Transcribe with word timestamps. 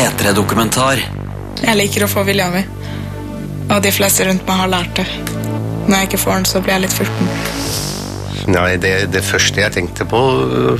P3-dokumentar. 0.00 1.00
Jeg 1.60 1.76
liker 1.76 2.06
å 2.06 2.08
få 2.08 2.22
vilja 2.24 2.46
mi. 2.48 2.62
Og 3.70 3.82
de 3.84 3.90
fleste 3.92 4.24
rundt 4.24 4.46
meg 4.48 4.60
har 4.62 4.70
lært 4.72 4.94
det. 4.96 5.04
Når 5.84 5.92
jeg 5.92 6.08
ikke 6.08 6.20
får 6.22 6.38
den, 6.38 6.46
så 6.48 6.62
blir 6.64 6.72
jeg 6.72 6.84
litt 6.86 6.94
furten. 6.96 7.28
Nei, 8.50 8.70
det, 8.80 8.92
det 9.12 9.20
første 9.26 9.60
jeg 9.60 9.74
tenkte 9.74 10.06
på, 10.08 10.20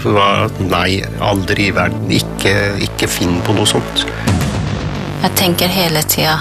var 0.07 0.47
at 0.47 0.63
nei, 0.65 1.03
aldri 1.21 1.67
i 1.69 1.75
verden. 1.77 2.07
Ikke, 2.17 2.55
ikke 2.87 3.11
finn 3.13 3.37
på 3.45 3.53
noe 3.59 3.69
sånt. 3.69 4.07
Jeg 5.21 5.35
tenker 5.37 5.69
hele 5.69 6.01
tida 6.09 6.39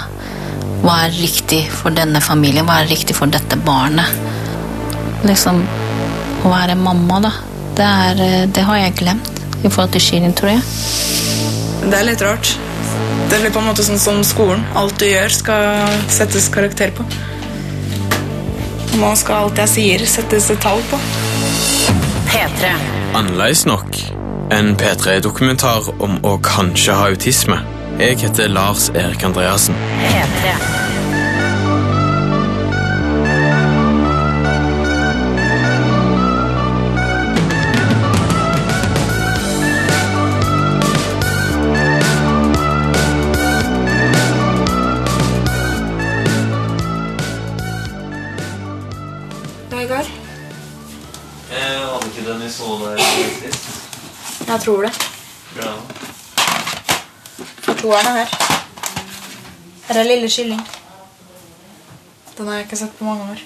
hva 0.80 1.02
er 1.04 1.12
riktig 1.18 1.60
for 1.68 1.92
denne 1.92 2.22
familien, 2.24 2.64
hva 2.64 2.78
er 2.80 2.88
riktig 2.88 3.18
for 3.18 3.28
dette 3.28 3.60
barnet? 3.60 4.08
Liksom 5.28 5.60
Å 6.40 6.48
være 6.48 6.72
mamma, 6.80 7.20
da. 7.20 7.34
Det, 7.76 7.84
er, 7.84 8.24
eh, 8.24 8.48
det 8.48 8.64
har 8.64 8.80
jeg 8.80 8.96
glemt 9.02 9.28
i 9.60 9.68
forhold 9.68 9.92
til 9.92 10.06
Shirin, 10.06 10.32
tror 10.32 10.54
jeg. 10.54 10.64
Det 11.84 11.98
er 11.98 12.08
litt 12.08 12.24
rart. 12.24 12.56
Det 13.30 13.38
blir 13.40 13.52
på 13.54 13.60
en 13.62 13.68
måte 13.70 13.84
sånn 13.86 14.00
som 14.02 14.24
skolen. 14.26 14.64
Alt 14.74 14.98
du 14.98 15.06
gjør, 15.06 15.30
skal 15.30 15.92
settes 16.10 16.48
karakter 16.50 16.90
på. 16.96 17.06
Nå 18.98 19.12
skal 19.16 19.46
alt 19.46 19.60
jeg 19.62 19.70
sier, 19.74 20.06
settes 20.10 20.50
et 20.50 20.58
tall 20.64 20.82
på. 20.90 20.98
P3. 22.32 22.74
Annerledes 23.14 23.62
nok. 23.70 24.02
En 24.50 24.74
P3-dokumentar 24.78 25.92
om 26.02 26.18
å 26.26 26.36
kanskje 26.42 26.98
ha 26.98 27.06
autisme. 27.14 27.62
Jeg 28.02 28.18
heter 28.24 28.50
Lars 28.50 28.90
Erik 28.98 29.22
Andreassen. 29.30 29.78
P3. 30.02 30.79
Vegard, 49.90 50.06
Hadde 51.50 52.06
ikke 52.06 52.32
den 52.32 52.42
i 52.46 52.50
så 52.50 52.64
der 52.78 52.98
sist? 52.98 53.88
jeg 54.48 54.60
tror 54.60 54.82
det. 54.82 54.92
Bra. 55.56 55.70
Toeren 57.80 58.06
er 58.06 58.12
her. 58.20 58.28
Her 59.88 60.00
er 60.00 60.02
lille 60.02 60.28
kylling. 60.30 60.60
Den 62.38 62.46
har 62.46 62.54
jeg 62.54 62.64
ikke 62.64 62.76
sett 62.76 62.94
på 62.98 63.04
mange 63.04 63.22
år. 63.22 63.42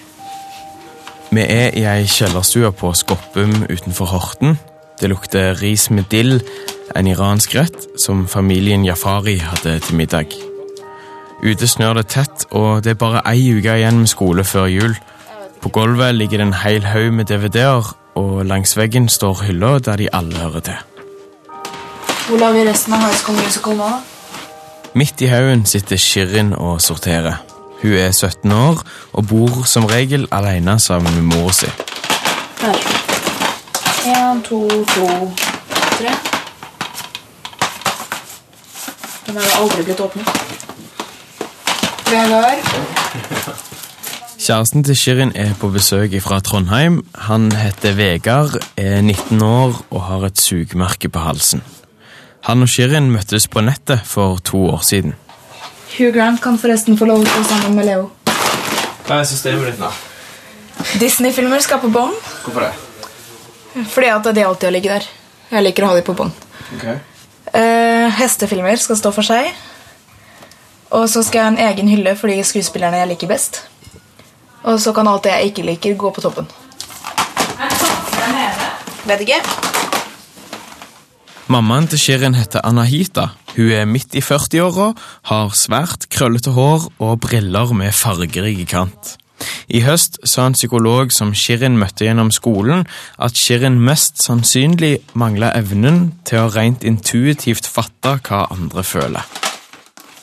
Vi 1.31 1.41
er 1.41 1.73
i 1.73 1.87
ei 1.95 2.05
kjellerstue 2.05 2.71
på 2.71 2.93
Skoppum 2.93 3.65
utenfor 3.69 4.05
Horten. 4.05 4.59
Det 5.01 5.09
lukter 5.09 5.57
ris 5.61 5.89
med 5.89 6.03
dill, 6.11 6.43
en 6.95 7.07
iransk 7.07 7.55
rett 7.55 7.89
som 8.05 8.27
familien 8.27 8.85
Jafari 8.85 9.37
hadde 9.37 9.79
til 9.79 9.95
middag. 9.95 10.37
Ute 11.41 11.67
snør 11.67 11.93
det 11.93 12.07
tett, 12.07 12.45
og 12.51 12.83
det 12.83 12.93
er 12.93 13.01
bare 13.01 13.25
ei 13.33 13.49
uke 13.57 13.79
igjen 13.81 14.05
med 14.05 14.13
skole 14.13 14.43
før 14.43 14.69
jul. 14.69 14.97
På 15.65 15.69
gulvet 15.69 16.15
ligger 16.15 16.37
det 16.37 16.45
en 16.45 16.53
hel 16.53 16.83
haug 16.85 17.13
med 17.13 17.25
DVD-er, 17.25 17.87
og 18.15 18.45
langs 18.45 18.77
veggen 18.77 19.07
står 19.09 19.39
hylla 19.47 19.79
der 19.79 19.95
de 19.97 20.09
alle 20.13 20.37
hører 20.37 20.59
til. 20.59 20.75
Hvor 22.27 22.37
lar 22.37 22.51
vi 22.53 22.69
resten 22.69 22.93
av 22.93 22.99
High 22.99 23.17
School 23.17 23.39
Musical 23.39 23.73
nå? 23.79 23.87
Midt 24.93 25.21
i 25.25 25.25
haugen 25.25 25.65
sitter 25.65 25.97
Shirin 25.97 26.53
og 26.53 26.81
sorterer. 26.81 27.41
Hun 27.81 27.93
er 27.97 28.11
17 28.11 28.51
år 28.51 28.83
og 29.13 29.27
bor 29.27 29.63
som 29.65 29.85
regel 29.89 30.27
alene 30.31 30.79
sammen 30.79 31.15
med 31.15 31.23
mora 31.33 31.53
si. 31.53 31.73
Her. 32.61 32.77
En, 34.05 34.41
to, 34.45 34.69
to, 34.69 35.31
tre. 35.97 36.13
Den 39.25 39.41
har 39.41 39.61
aldri 39.63 39.83
blitt 39.83 39.99
åpnet. 39.99 40.29
Vegard. 42.11 43.73
Kjæresten 44.45 44.83
til 44.85 44.93
Shirin 44.93 45.31
er 45.35 45.55
på 45.57 45.71
besøk 45.73 46.11
fra 46.21 46.37
Trondheim. 46.39 46.99
Han 47.17 47.47
heter 47.51 47.95
Vegard, 47.97 48.53
er 48.77 49.01
19 49.01 49.41
år 49.41 49.79
og 49.89 50.03
har 50.05 50.25
et 50.27 50.37
sugemerke 50.37 51.09
på 51.09 51.19
halsen. 51.19 51.63
Han 52.45 52.61
og 52.61 52.69
Shirin 52.69 53.09
møttes 53.09 53.47
på 53.49 53.63
nettet 53.65 54.05
for 54.05 54.37
to 54.37 54.61
år 54.69 54.85
siden. 54.85 55.15
Hugh 55.97 56.13
Grant 56.13 56.43
kan 56.43 56.61
forresten 56.61 56.93
få 56.97 57.09
lov 57.09 57.25
til 57.25 57.31
å 57.31 57.41
stå 57.47 57.47
sammen 57.55 57.79
med 57.79 57.89
Leo. 57.89 58.05
Hva 59.07 59.23
er 59.23 59.27
systemet 59.33 59.71
ditt 59.71 59.81
nå? 59.81 59.89
Disney-filmer 61.01 61.65
skal 61.65 61.81
på 61.81 61.89
bånd. 61.89 62.13
Hvorfor 62.45 62.67
det? 62.67 63.85
Fordi 63.97 64.13
at 64.13 64.29
de 64.35 64.45
alltid 64.45 64.69
har 64.69 64.77
ligget 64.77 64.99
der. 64.99 65.11
Jeg 65.57 65.71
liker 65.71 65.87
å 65.87 65.93
ha 65.95 65.97
de 65.97 66.05
på 66.05 66.19
bånd. 66.21 66.49
Ok. 66.77 66.89
Eh, 67.49 68.09
hestefilmer 68.21 68.77
skal 68.77 69.01
stå 69.01 69.17
for 69.17 69.25
seg. 69.25 69.55
Og 70.93 71.09
så 71.09 71.25
skal 71.25 71.39
jeg 71.39 71.47
ha 71.49 71.55
en 71.55 71.63
egen 71.73 71.95
hylle 71.97 72.13
for 72.19 72.29
de 72.29 72.43
skuespillerne 72.45 73.01
jeg 73.01 73.15
liker 73.15 73.39
best. 73.39 73.65
Og 74.65 74.79
så 74.81 74.93
kan 74.97 75.07
alt 75.07 75.23
det 75.25 75.33
jeg 75.35 75.51
ikke 75.51 75.65
liker, 75.69 75.97
gå 75.99 76.11
på 76.11 76.21
toppen. 76.25 76.47
Vet 79.05 79.21
ikke. 79.21 79.41
Mammaen 81.47 81.85
til 81.87 82.01
Shirin 82.01 82.33
heter 82.33 82.65
Anahita. 82.65 83.27
Hun 83.55 83.69
er 83.71 83.85
midt 83.85 84.15
i 84.17 84.23
40-åra, 84.25 84.89
har 85.29 85.53
svært 85.53 86.09
krøllete 86.09 86.55
hår 86.55 86.89
og 86.97 87.19
briller 87.21 87.71
med 87.77 87.93
fargerik 87.93 88.65
kant. 88.71 89.13
I 89.69 89.83
høst 89.85 90.17
sa 90.25 90.47
en 90.47 90.57
psykolog 90.57 91.13
som 91.13 91.35
Shirin 91.37 91.77
møtte 91.77 92.07
gjennom 92.07 92.31
skolen, 92.33 92.85
at 93.21 93.37
Shirin 93.37 93.77
mest 93.77 94.23
sannsynlig 94.25 94.97
mangla 95.13 95.53
evnen 95.57 96.15
til 96.25 96.41
å 96.41 96.51
rent 96.55 96.83
intuitivt 96.83 97.69
fatte 97.69 98.17
hva 98.25 98.47
andre 98.49 98.83
føler. 98.83 99.21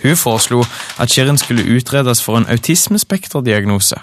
Hun 0.03 0.19
foreslo 0.19 0.65
at 0.99 1.11
Shirin 1.15 1.39
skulle 1.39 1.69
utredes 1.77 2.23
for 2.25 2.41
en 2.41 2.51
autismespekterdiagnose. 2.51 4.03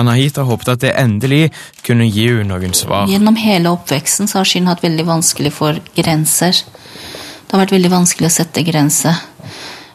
Anahita 0.00 0.46
håpet 0.48 0.72
at 0.72 0.84
det 0.86 0.94
endelig 0.96 1.50
kunne 1.84 2.06
gi 2.08 2.28
henne 2.30 2.48
noen 2.48 2.76
svar. 2.76 3.10
Gjennom 3.10 3.36
hele 3.40 3.74
oppveksten 3.74 4.30
har 4.32 4.48
Shin 4.48 4.70
hatt 4.70 4.84
veldig 4.84 5.04
vanskelig 5.08 5.52
for 5.52 5.78
grenser. 5.96 6.56
Det 6.56 7.52
har 7.52 7.66
vært 7.66 7.76
veldig 7.76 7.92
vanskelig 7.92 8.30
å 8.30 8.36
sette 8.38 8.64
grenser. 8.64 9.18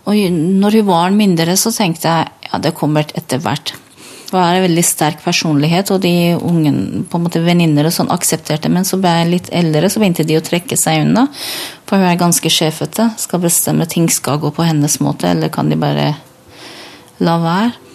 Og 0.08 0.16
når 0.32 0.80
hun 0.80 0.88
var 0.88 1.16
mindre, 1.16 1.58
så 1.60 1.74
tenkte 1.74 2.08
jeg 2.08 2.52
ja, 2.52 2.60
det 2.64 2.76
kommer 2.78 3.10
etter 3.18 3.42
hvert. 3.44 3.74
Hun 4.28 4.40
er 4.44 4.58
en 4.58 4.66
veldig 4.66 4.84
sterk 4.84 5.24
personlighet, 5.24 5.90
og 5.96 6.02
de 6.04 6.36
ungen, 6.36 7.08
på 7.08 7.18
en 7.18 7.26
måte 7.26 7.42
venninner 7.44 7.88
og 7.88 7.96
sånn 7.96 8.12
aksepterte. 8.12 8.70
Men 8.72 8.88
så 8.88 9.00
ble 9.00 9.14
jeg 9.18 9.32
litt 9.32 9.50
eldre, 9.56 9.90
så 9.90 10.04
begynte 10.04 10.28
de 10.28 10.38
å 10.40 10.44
trekke 10.44 10.78
seg 10.80 11.06
unna. 11.06 11.26
For 11.88 12.00
hun 12.00 12.10
er 12.12 12.20
ganske 12.20 12.52
sjefete. 12.52 13.10
Skal 13.20 13.44
bestemme 13.44 13.88
ting 13.90 14.08
skal 14.12 14.40
gå 14.44 14.52
på 14.56 14.68
hennes 14.68 15.00
måte, 15.04 15.32
eller 15.32 15.52
kan 15.52 15.72
de 15.72 15.80
bare 15.80 16.12
la 17.24 17.38
være? 17.42 17.87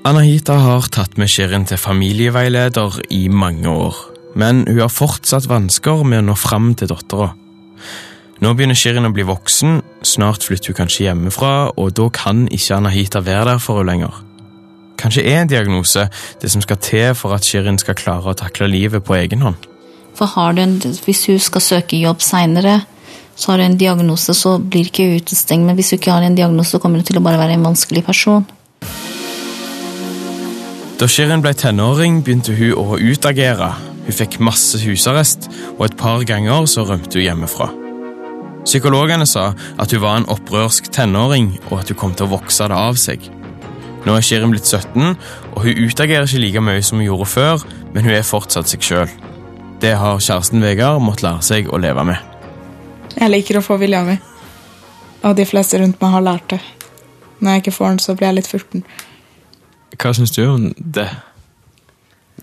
Anahita 0.00 0.54
har 0.56 0.86
tatt 0.88 1.18
med 1.20 1.28
Shirin 1.28 1.66
til 1.68 1.76
familieveileder 1.76 2.94
i 3.12 3.26
mange 3.28 3.68
år, 3.68 3.96
men 4.32 4.62
hun 4.64 4.78
har 4.80 4.88
fortsatt 4.88 5.44
vansker 5.50 6.06
med 6.08 6.22
å 6.22 6.24
nå 6.30 6.36
fram 6.40 6.70
til 6.72 6.88
dattera. 6.88 7.34
Nå 8.40 8.52
begynner 8.56 8.78
Shirin 8.80 9.04
å 9.04 9.10
bli 9.12 9.26
voksen, 9.28 9.82
snart 10.00 10.46
flytter 10.48 10.72
hun 10.72 10.78
kanskje 10.78 11.04
hjemmefra, 11.04 11.50
og 11.76 11.92
da 11.98 12.06
kan 12.16 12.46
ikke 12.48 12.78
Anahita 12.78 13.20
være 13.26 13.50
der 13.50 13.60
for 13.60 13.82
henne 13.82 13.90
lenger. 13.92 14.22
Kanskje 15.00 15.24
er 15.28 15.42
en 15.42 15.50
diagnose 15.52 16.06
det 16.40 16.48
som 16.52 16.64
skal 16.64 16.80
til 16.80 17.12
for 17.18 17.36
at 17.36 17.44
Shirin 17.44 17.80
skal 17.80 17.98
klare 18.00 18.32
å 18.32 18.38
takle 18.40 18.70
livet 18.72 19.04
på 19.04 19.18
egen 19.18 19.44
hånd. 19.44 19.68
For 20.16 20.32
har 20.32 20.56
du 20.56 20.62
en, 20.62 20.78
Hvis 20.80 21.26
hun 21.28 21.38
skal 21.38 21.60
søke 21.60 22.00
jobb 22.00 22.24
seinere, 22.24 22.86
så 23.36 23.52
har 23.52 23.60
du 23.60 23.64
en 23.64 23.76
diagnose, 23.76 24.32
så 24.32 24.56
blir 24.56 24.88
ikke 24.88 25.04
hun 25.10 25.20
utestengt. 25.20 25.66
Men 25.66 25.76
hvis 25.76 25.92
hun 25.92 26.00
ikke 26.00 26.16
har 26.16 26.24
en 26.24 26.40
diagnose, 26.40 26.72
så 26.72 26.80
kommer 26.80 27.00
hun 27.00 27.04
til 27.04 27.20
å 27.20 27.24
bare 27.24 27.40
være 27.40 27.60
en 27.60 27.68
vanskelig 27.68 28.04
person. 28.08 28.48
Da 31.00 31.06
Shirin 31.08 31.40
ble 31.40 31.54
tenåring, 31.56 32.18
begynte 32.20 32.52
hun 32.52 32.74
å 32.76 32.98
utagere. 33.00 33.70
Hun 34.04 34.12
fikk 34.12 34.34
masse 34.44 34.76
husarrest, 34.82 35.46
og 35.78 35.86
et 35.86 35.96
par 35.96 36.20
ganger 36.28 36.66
så 36.68 36.84
rømte 36.84 37.16
hun 37.16 37.24
hjemmefra. 37.24 37.70
Psykologene 38.66 39.24
sa 39.24 39.46
at 39.80 39.94
hun 39.96 40.02
var 40.02 40.18
en 40.20 40.28
opprørsk 40.28 40.90
tenåring, 40.92 41.54
og 41.70 41.78
at 41.80 41.88
hun 41.88 42.00
kom 42.02 42.12
til 42.12 42.28
å 42.28 42.34
vokse 42.34 42.68
det 42.68 42.76
av 42.76 43.00
seg. 43.00 43.24
Nå 44.04 44.12
er 44.12 44.28
Shirin 44.28 44.52
blitt 44.52 44.68
17, 44.68 45.16
og 45.54 45.64
hun 45.64 45.82
utagerer 45.86 46.28
ikke 46.28 46.44
like 46.44 46.66
mye 46.68 46.84
som 46.84 47.00
hun 47.00 47.08
gjorde 47.08 47.32
før, 47.32 47.64
men 47.94 48.04
hun 48.04 48.18
er 48.18 48.32
fortsatt 48.34 48.68
seg 48.68 48.84
sjøl. 48.84 49.18
Det 49.80 49.96
har 49.96 50.20
kjæresten 50.20 50.60
Vegard 50.60 51.00
måttet 51.00 51.30
lære 51.30 51.48
seg 51.48 51.72
å 51.72 51.80
leve 51.80 52.04
med. 52.12 52.20
Jeg 53.16 53.32
liker 53.32 53.62
å 53.62 53.64
få 53.64 53.80
vilja 53.80 54.04
mi. 54.04 54.20
Og 55.24 55.32
de 55.36 55.48
fleste 55.48 55.80
rundt 55.80 55.96
meg 56.04 56.12
har 56.12 56.28
lært 56.28 56.52
det. 56.52 56.60
Når 57.40 57.56
jeg 57.56 57.64
ikke 57.64 57.78
får 57.80 57.94
den, 57.94 58.04
så 58.04 58.20
blir 58.20 58.34
jeg 58.34 58.42
litt 58.42 58.52
furten. 58.52 58.84
Hva 59.98 60.12
syns 60.14 60.32
du 60.36 60.44
om 60.46 60.68
det? 60.76 61.08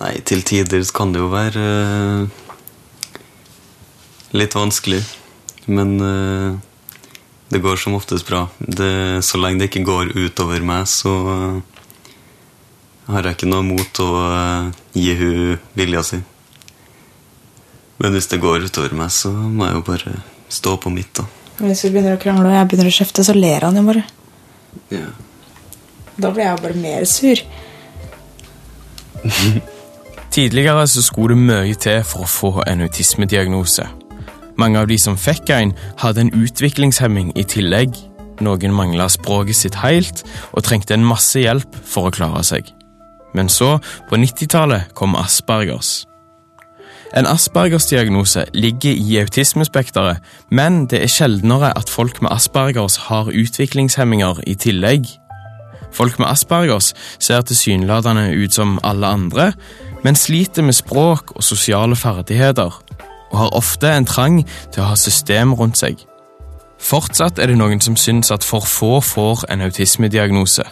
Nei, 0.01 0.13
til 0.27 0.43
tider 0.45 0.83
kan 0.93 1.13
det 1.13 1.23
jo 1.23 1.29
være 1.31 1.63
uh, 1.63 2.27
litt 4.37 4.57
vanskelig. 4.57 5.01
Men 5.67 5.95
uh, 6.01 6.57
det 7.49 7.63
går 7.63 7.79
som 7.81 7.95
oftest 7.97 8.27
bra. 8.27 8.45
Det, 8.59 9.23
så 9.25 9.39
lenge 9.41 9.63
det 9.63 9.71
ikke 9.71 9.87
går 9.87 10.13
utover 10.17 10.65
meg, 10.65 10.85
så 10.91 11.15
uh, 11.27 11.77
har 13.07 13.25
jeg 13.25 13.39
ikke 13.39 13.49
noe 13.49 13.65
mot 13.65 14.03
å 14.03 14.09
gi 14.93 15.13
hun 15.17 15.55
vilja 15.77 16.03
si. 16.03 16.19
Men 17.97 18.13
hvis 18.13 18.29
det 18.29 18.43
går 18.43 18.67
utover 18.67 18.93
meg, 18.97 19.09
så 19.13 19.31
må 19.31 19.65
jeg 19.65 19.79
jo 19.79 19.85
bare 19.87 20.17
stå 20.53 20.75
på 20.83 20.91
mitt, 20.93 21.15
da. 21.17 21.25
Hvis 21.57 21.87
vi 21.87 21.95
begynner 21.95 22.17
å 22.17 22.21
krangle 22.21 22.51
og 22.51 22.53
jeg 22.53 22.67
begynner 22.69 22.91
å 22.91 22.97
kjefte, 22.99 23.23
så 23.25 23.33
ler 23.33 23.65
han 23.65 23.79
jo 23.79 23.85
bare. 23.87 24.03
Ja. 24.93 25.07
Da 26.21 26.31
blir 26.33 26.43
jeg 26.43 26.61
bare 26.61 26.73
mer 26.73 27.05
sur. 27.05 27.35
Tidligere 30.31 30.87
så 30.87 31.01
skulle 31.01 31.35
det 31.35 31.43
mye 31.43 31.73
til 31.73 32.03
for 32.05 32.25
å 32.25 32.29
få 32.29 32.51
en 32.67 32.81
autismediagnose. 32.85 33.85
Mange 34.57 34.79
av 34.79 34.89
de 34.89 34.97
som 34.97 35.17
fikk 35.17 35.49
en, 35.53 35.73
hadde 36.01 36.21
en 36.25 36.33
utviklingshemming 36.33 37.31
i 37.37 37.45
tillegg. 37.45 37.93
Noen 38.41 38.73
mangla 38.73 39.07
språket 39.09 39.57
sitt 39.57 39.77
helt 39.81 40.23
og 40.51 40.65
trengte 40.65 40.93
en 40.93 41.05
masse 41.05 41.39
hjelp 41.41 41.77
for 41.85 42.09
å 42.09 42.13
klare 42.13 42.43
seg. 42.45 42.69
Men 43.37 43.49
så, 43.49 43.77
på 44.09 44.17
90-tallet, 44.17 44.93
kom 44.97 45.17
Aspergers. 45.17 46.07
En 47.17 47.25
Aspergers-diagnose 47.29 48.45
ligger 48.53 48.91
i 48.91 49.19
autismespekteret, 49.21 50.17
men 50.51 50.85
det 50.91 51.03
er 51.03 51.11
sjeldnere 51.11 51.71
at 51.77 51.89
folk 51.89 52.21
med 52.21 52.33
Aspergers 52.33 52.97
har 53.07 53.31
utviklingshemminger 53.31 54.41
i 54.47 54.57
tillegg. 54.59 55.07
Folk 55.91 56.19
med 56.19 56.29
Aspergers 56.29 56.93
ser 57.19 57.41
tilsynelatende 57.41 58.31
ut 58.35 58.53
som 58.53 58.79
alle 58.83 59.07
andre, 59.07 59.51
men 60.03 60.15
sliter 60.15 60.63
med 60.63 60.77
språk 60.77 61.31
og 61.35 61.43
sosiale 61.43 61.95
ferdigheter, 61.95 62.81
og 63.31 63.37
har 63.37 63.55
ofte 63.57 63.91
en 63.91 64.05
trang 64.05 64.43
til 64.71 64.83
å 64.83 64.91
ha 64.91 64.99
system 64.99 65.55
rundt 65.57 65.79
seg. 65.79 65.97
Fortsatt 66.77 67.39
er 67.41 67.49
det 67.49 67.57
noen 67.57 67.79
som 67.81 67.95
syns 67.97 68.29
at 68.31 68.45
for 68.45 68.65
få 68.69 68.99
får 69.01 69.47
en 69.49 69.63
autismediagnose, 69.65 70.63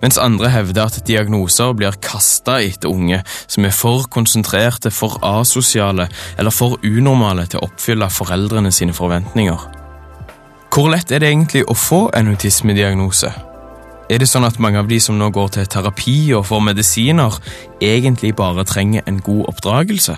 mens 0.00 0.18
andre 0.18 0.48
hevder 0.48 0.88
at 0.88 1.02
diagnoser 1.06 1.74
blir 1.76 1.98
kasta 2.02 2.56
etter 2.64 2.88
unge 2.88 3.20
som 3.44 3.68
er 3.68 3.76
for 3.76 4.08
konsentrerte, 4.08 4.90
for 4.90 5.20
asosiale 5.20 6.08
eller 6.38 6.54
for 6.54 6.80
unormale 6.80 7.44
til 7.46 7.60
å 7.60 7.68
oppfylle 7.68 8.08
foreldrene 8.08 8.72
sine 8.72 8.96
forventninger. 8.96 9.68
Hvor 10.70 10.88
lett 10.88 11.12
er 11.12 11.20
det 11.20 11.28
egentlig 11.28 11.66
å 11.68 11.76
få 11.76 12.06
en 12.16 12.32
autismediagnose? 12.32 13.49
Er 14.10 14.18
det 14.18 14.26
sånn 14.26 14.42
at 14.42 14.56
mange 14.58 14.80
av 14.80 14.88
de 14.90 14.96
som 14.98 15.14
nå 15.14 15.28
går 15.30 15.52
til 15.54 15.66
terapi 15.70 16.32
og 16.34 16.48
får 16.48 16.62
medisiner, 16.66 17.36
egentlig 17.78 18.32
bare 18.34 18.64
trenger 18.66 19.04
en 19.06 19.20
god 19.22 19.44
oppdragelse? 19.52 20.16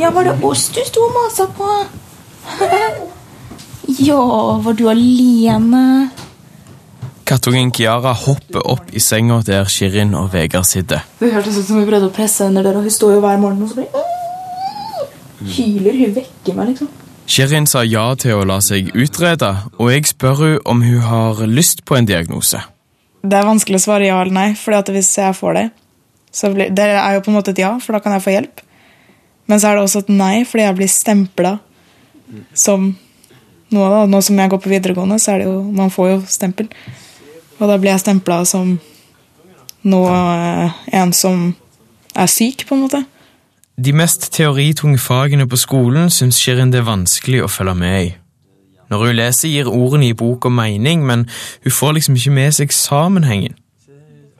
Ja, 0.00 0.10
var 0.10 0.26
det 0.26 0.34
oss 0.42 0.64
du 0.74 0.80
sto 0.82 1.04
og 1.06 1.14
masa 1.14 1.46
på? 1.54 1.68
ja, 4.08 4.24
var 4.66 4.74
du 4.74 4.88
alene? 4.90 5.84
Kattungen 7.24 7.70
Kiara 7.70 8.16
hopper 8.24 8.66
opp 8.66 8.90
i 8.90 9.00
senga 9.00 9.38
der 9.46 9.70
Shirin 9.70 10.10
og 10.18 10.32
Vegard 10.34 10.66
sitter. 10.66 11.06
Det 11.22 11.30
hørtes 11.36 11.60
ut 11.60 11.68
som 11.68 11.78
hun 11.78 11.86
prøvde 11.86 12.10
å 12.10 12.16
presse 12.18 12.48
henne 12.48 12.66
der, 12.66 12.74
og 12.74 12.88
hun 12.88 12.98
står 12.98 13.14
jo 13.14 13.22
hver 13.22 13.38
morgen 13.38 13.62
og 13.62 13.70
så 13.70 13.84
bare 13.84 14.04
Hyler. 15.54 16.02
Hun 16.02 16.18
vekker 16.18 16.58
meg, 16.58 16.74
liksom. 16.74 16.90
Shirin 17.26 17.66
sa 17.66 17.82
ja 17.88 18.04
til 18.20 18.36
å 18.36 18.44
la 18.44 18.58
seg 18.60 18.90
utrede, 18.92 19.48
og 19.80 19.90
jeg 19.92 20.06
spør 20.10 20.40
hun 20.40 20.58
om 20.68 20.82
hun 20.84 21.00
har 21.08 21.40
lyst 21.48 21.84
på 21.88 21.96
en 21.96 22.08
diagnose. 22.08 22.60
Det 23.24 23.38
er 23.38 23.48
vanskelig 23.48 23.80
å 23.80 23.84
svare 23.86 24.10
ja 24.10 24.18
eller 24.20 24.36
nei, 24.36 24.50
for 24.58 24.76
hvis 24.92 25.14
jeg 25.16 25.36
får 25.38 25.56
det, 25.56 25.64
så 26.34 26.50
blir 26.52 26.70
Det 26.70 26.84
er 26.84 27.14
jo 27.14 27.22
på 27.24 27.30
en 27.32 27.38
måte 27.38 27.54
et 27.54 27.62
ja, 27.62 27.72
for 27.80 27.96
da 27.96 28.02
kan 28.04 28.12
jeg 28.12 28.24
få 28.24 28.34
hjelp. 28.34 28.60
Men 29.46 29.60
så 29.60 29.70
er 29.70 29.76
det 29.76 29.84
også 29.84 30.04
et 30.04 30.12
nei, 30.12 30.44
fordi 30.44 30.64
jeg 30.64 30.76
blir 30.76 30.90
stempla 30.90 31.54
som 32.52 32.90
noe. 33.70 33.88
da. 33.88 34.04
Nå 34.06 34.20
som 34.20 34.38
jeg 34.38 34.50
går 34.50 34.60
på 34.60 34.72
videregående, 34.72 35.18
så 35.18 35.34
er 35.34 35.42
det 35.42 35.48
jo 35.48 35.62
Man 35.62 35.90
får 35.90 36.10
jo 36.10 36.20
stempel. 36.28 36.68
Og 37.58 37.68
da 37.68 37.78
blir 37.78 37.92
jeg 37.92 38.04
stempla 38.04 38.42
som 38.44 38.78
noe 39.84 40.12
eh, 40.12 40.78
En 41.00 41.12
som 41.12 41.54
er 42.14 42.26
syk, 42.30 42.66
på 42.68 42.74
en 42.74 42.84
måte. 42.86 43.04
De 43.74 43.90
mest 43.92 44.28
teoritunge 44.30 45.00
fagene 45.02 45.48
på 45.50 45.58
skolen 45.58 46.10
syns 46.12 46.38
Shirin 46.38 46.70
det 46.70 46.78
er 46.84 46.86
vanskelig 46.86 47.40
å 47.42 47.50
følge 47.50 47.74
med 47.74 47.96
i. 48.04 48.10
Når 48.92 49.00
hun 49.02 49.16
leser, 49.18 49.48
gir 49.50 49.70
ordene 49.70 50.12
i 50.12 50.14
boka 50.14 50.50
mening, 50.52 51.02
men 51.06 51.24
hun 51.64 51.74
får 51.74 51.96
liksom 51.96 52.18
ikke 52.20 52.34
med 52.36 52.54
seg 52.54 52.74
sammenhengen. 52.76 53.56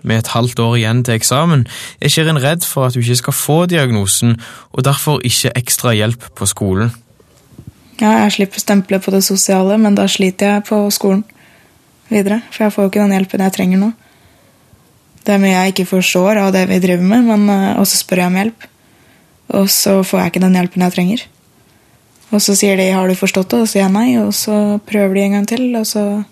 Med 0.04 0.20
et 0.20 0.31
halvt 0.36 0.60
år 0.60 0.76
igjen 0.76 1.00
til 1.02 1.16
eksamen 1.16 1.64
er 1.98 2.12
Shirin 2.12 2.38
redd 2.38 2.62
for 2.69 2.86
at 2.86 2.94
hun 2.94 3.02
ikke 3.02 3.22
skal 3.25 3.34
få 3.34 3.56
diagnosen, 3.72 4.36
og 4.70 4.84
derfor 4.86 5.25
ikke 5.26 5.50
ekstra 5.58 5.96
hjelp 5.96 6.28
på 6.38 6.46
skolen. 6.46 6.92
Ja, 7.98 8.12
jeg 8.25 8.37
slipper 8.37 8.62
stempelet 8.62 9.02
på 9.02 9.14
det 9.14 9.25
sosiale, 9.26 9.78
men 9.80 9.96
da 9.98 10.06
sliter 10.10 10.52
jeg 10.52 10.66
på 10.69 10.78
skolen 10.94 11.25
videre. 12.12 12.42
For 12.52 12.66
jeg 12.69 12.76
får 12.76 12.87
jo 12.87 12.92
ikke 12.92 13.02
den 13.02 13.16
hjelpen 13.16 13.42
jeg 13.42 13.56
trenger 13.56 13.82
nå. 13.82 13.90
Det 15.25 15.34
er 15.34 15.42
mye 15.42 15.56
jeg 15.56 15.75
ikke 15.75 15.88
forstår 15.96 16.42
av 16.44 16.52
det 16.54 16.69
vi 16.70 16.78
driver 16.84 17.06
med, 17.08 17.26
men 17.32 17.50
uh, 17.50 17.80
også 17.80 18.02
spør 18.04 18.22
jeg 18.22 18.30
om 18.30 18.40
hjelp. 18.42 18.69
Og 19.52 19.69
så 19.70 20.02
får 20.02 20.20
jeg 20.20 20.32
ikke 20.32 20.44
den 20.46 20.56
hjelpen 20.58 20.87
jeg 20.87 20.96
trenger. 20.96 21.25
Og 22.32 22.41
så 22.43 22.56
sier 22.56 22.76
de 22.76 22.91
'har 22.91 23.08
du 23.08 23.14
forstått 23.14 23.50
det?' 23.50 23.61
og 23.61 23.67
så 23.69 23.73
sier 23.73 23.82
jeg 23.82 23.93
nei, 23.93 24.17
og 24.19 24.32
så 24.32 24.81
prøver 24.87 25.14
de 25.14 25.20
en 25.20 25.32
gang 25.32 25.46
til, 25.46 25.76
og 25.76 25.87
så 25.87 26.25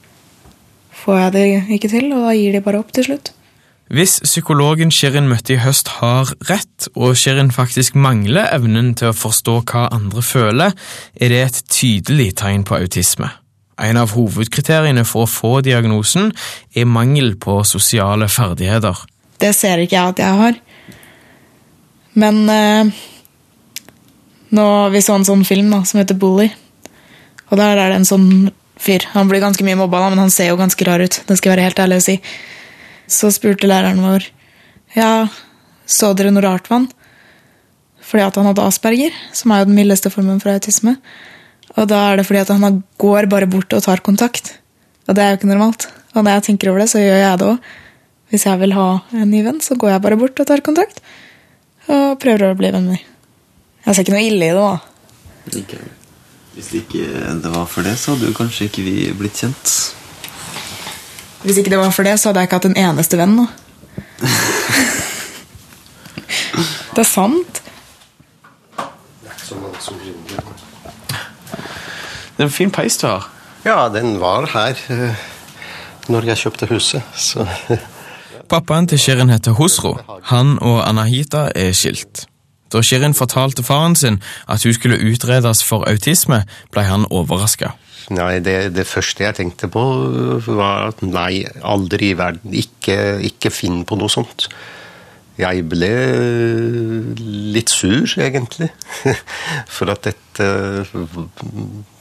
får 0.92 1.18
jeg 1.18 1.32
det 1.32 1.64
ikke 1.70 1.88
til, 1.88 2.12
og 2.12 2.26
da 2.26 2.32
gir 2.34 2.52
de 2.52 2.60
bare 2.60 2.78
opp 2.78 2.92
til 2.92 3.04
slutt. 3.04 3.32
Hvis 3.92 4.20
psykologen 4.24 4.90
Shirin 4.90 5.28
møtte 5.28 5.52
i 5.52 5.60
høst 5.60 5.88
har 6.00 6.30
rett, 6.48 6.88
og 6.96 7.16
Shirin 7.16 7.50
faktisk 7.52 7.94
mangler 7.94 8.48
evnen 8.54 8.94
til 8.94 9.10
å 9.10 9.16
forstå 9.16 9.56
hva 9.68 9.88
andre 9.92 10.22
føler, 10.22 10.72
er 11.20 11.28
det 11.28 11.42
et 11.42 11.62
tydelig 11.68 12.36
tegn 12.40 12.64
på 12.64 12.78
autisme. 12.78 13.28
En 13.82 13.96
av 14.00 14.14
hovedkriteriene 14.16 15.04
for 15.04 15.26
å 15.26 15.30
få 15.30 15.60
diagnosen 15.60 16.32
er 16.74 16.88
mangel 16.88 17.34
på 17.36 17.58
sosiale 17.68 18.30
ferdigheter. 18.32 18.96
Det 19.40 19.52
ser 19.54 19.82
ikke 19.82 19.98
jeg 19.98 20.14
at 20.14 20.22
jeg 20.22 20.40
har. 20.40 20.60
Men 22.18 22.42
eh, 22.52 22.90
nå, 24.52 24.66
vi 24.92 25.02
så 25.02 25.16
en 25.16 25.26
sånn 25.26 25.44
film 25.48 25.70
da, 25.72 25.82
som 25.88 26.00
heter 26.02 26.18
Bully. 26.18 26.50
Og 27.50 27.58
der 27.60 27.76
er 27.76 27.92
det 27.92 28.00
en 28.00 28.08
sånn 28.08 28.28
fyr. 28.82 29.06
Han 29.14 29.30
blir 29.30 29.42
ganske 29.42 29.64
mye 29.64 29.78
mobba, 29.80 30.02
da, 30.02 30.12
men 30.12 30.20
han 30.24 30.32
ser 30.32 30.50
jo 30.50 30.60
ganske 30.60 30.86
rar 30.88 31.02
ut. 31.04 31.22
Det 31.28 31.38
skal 31.40 31.54
være 31.54 31.68
helt 31.68 31.80
ærlig 31.80 32.00
å 32.00 32.04
si. 32.04 32.18
Så 33.10 33.32
spurte 33.34 33.68
læreren 33.68 34.02
vår 34.04 34.28
ja, 34.92 35.24
så 35.88 36.10
dere 36.16 36.32
noe 36.34 36.44
rart 36.44 36.68
med 36.68 36.82
han. 36.82 36.88
Fordi 38.04 38.26
at 38.26 38.36
han 38.36 38.48
hadde 38.50 38.64
asperger, 38.68 39.14
som 39.32 39.52
er 39.52 39.62
jo 39.62 39.70
den 39.70 39.78
mildeste 39.78 40.12
formen 40.12 40.40
for 40.42 40.52
autisme. 40.52 40.98
Og 41.78 41.86
da 41.88 42.02
er 42.10 42.20
det 42.20 42.26
fordi 42.28 42.42
at 42.42 42.52
han 42.52 42.82
går 43.00 43.30
bare 43.32 43.48
bort 43.48 43.72
og 43.72 43.84
tar 43.86 44.04
kontakt. 44.04 44.58
Og 45.08 45.16
det 45.16 45.24
er 45.24 45.32
jo 45.32 45.40
ikke 45.40 45.48
normalt. 45.48 45.88
Og 46.12 46.20
når 46.20 46.36
jeg 46.36 46.46
tenker 46.50 46.68
over 46.68 46.82
det, 46.82 46.90
så 46.92 47.00
gjør 47.00 47.22
jeg 47.22 47.40
det 47.40 47.48
òg. 47.54 47.70
Hvis 48.32 48.44
jeg 48.48 48.60
vil 48.60 48.76
ha 48.76 48.88
en 49.16 49.32
ny 49.32 49.40
venn, 49.46 49.60
så 49.64 49.76
går 49.80 49.94
jeg 49.94 50.04
bare 50.04 50.20
bort 50.20 50.40
og 50.40 50.48
tar 50.48 50.64
kontakt 50.64 51.00
og 51.88 52.20
prøver 52.22 52.50
å 52.50 52.58
bli 52.58 52.70
venner. 52.74 53.00
Jeg 53.82 53.94
ser 53.94 54.02
ikke 54.04 54.14
noe 54.14 54.28
ille 54.28 54.44
i 54.46 54.54
det, 54.54 54.62
da. 54.62 54.76
Ikke. 55.58 55.78
Hvis 56.52 56.68
ikke 56.78 57.02
det 57.42 57.50
var 57.54 57.66
for 57.66 57.82
det, 57.86 57.96
så 57.98 58.12
hadde 58.12 58.28
jo 58.28 58.34
kanskje 58.36 58.64
ikke 58.68 58.82
vi 58.86 58.94
blitt 59.16 59.40
kjent. 59.40 59.66
Hvis 61.42 61.58
ikke 61.58 61.72
det 61.72 61.80
var 61.80 61.90
for 61.94 62.02
det, 62.06 62.14
så 62.20 62.28
hadde 62.30 62.40
jeg 62.42 62.48
ikke 62.50 62.58
hatt 62.60 62.70
en 62.70 62.82
eneste 62.84 63.16
venn 63.18 63.34
nå. 63.40 63.46
det 66.94 67.02
er 67.02 67.08
sant. 67.08 67.52
Det 72.32 72.40
er 72.40 72.48
en 72.48 72.54
fin 72.54 72.72
peis 72.72 72.96
du 73.00 73.06
har. 73.08 73.22
Ja, 73.66 73.88
den 73.94 74.08
var 74.22 74.42
her 74.54 74.74
eh, 74.90 75.14
når 76.10 76.22
jeg 76.32 76.40
kjøpte 76.44 76.70
huset, 76.72 77.02
så 77.14 77.40
Pappaen 78.52 78.84
til 78.84 78.98
Shirin 79.00 79.30
heter 79.32 79.54
Hosro. 79.56 79.94
Han 80.28 80.58
og 80.60 80.82
Anahita 80.84 81.46
er 81.56 81.70
skilt. 81.72 82.26
Da 82.68 82.82
Shirin 82.84 83.14
fortalte 83.16 83.64
faren 83.64 83.96
sin 83.96 84.18
at 84.44 84.66
hun 84.66 84.74
skulle 84.76 84.98
utredes 85.08 85.62
for 85.64 85.88
autisme, 85.88 86.42
ble 86.68 86.84
han 86.84 87.06
overraska. 87.08 87.72
Nei, 88.12 88.42
det, 88.44 88.74
det 88.76 88.84
første 88.90 89.24
jeg 89.24 89.38
tenkte 89.38 89.70
på, 89.72 89.86
var 90.44 90.90
at 90.90 91.00
nei, 91.00 91.46
aldri 91.64 92.12
i 92.12 92.18
verden. 92.18 92.52
Ikke, 92.52 93.22
ikke 93.24 93.54
finn 93.54 93.86
på 93.88 93.96
noe 93.96 94.12
sånt. 94.12 94.50
Jeg 95.40 95.64
ble 95.72 95.92
litt 97.56 97.72
sur, 97.72 98.04
egentlig, 98.20 98.68
for 99.78 99.96
at 99.96 100.10
dette 100.10 100.52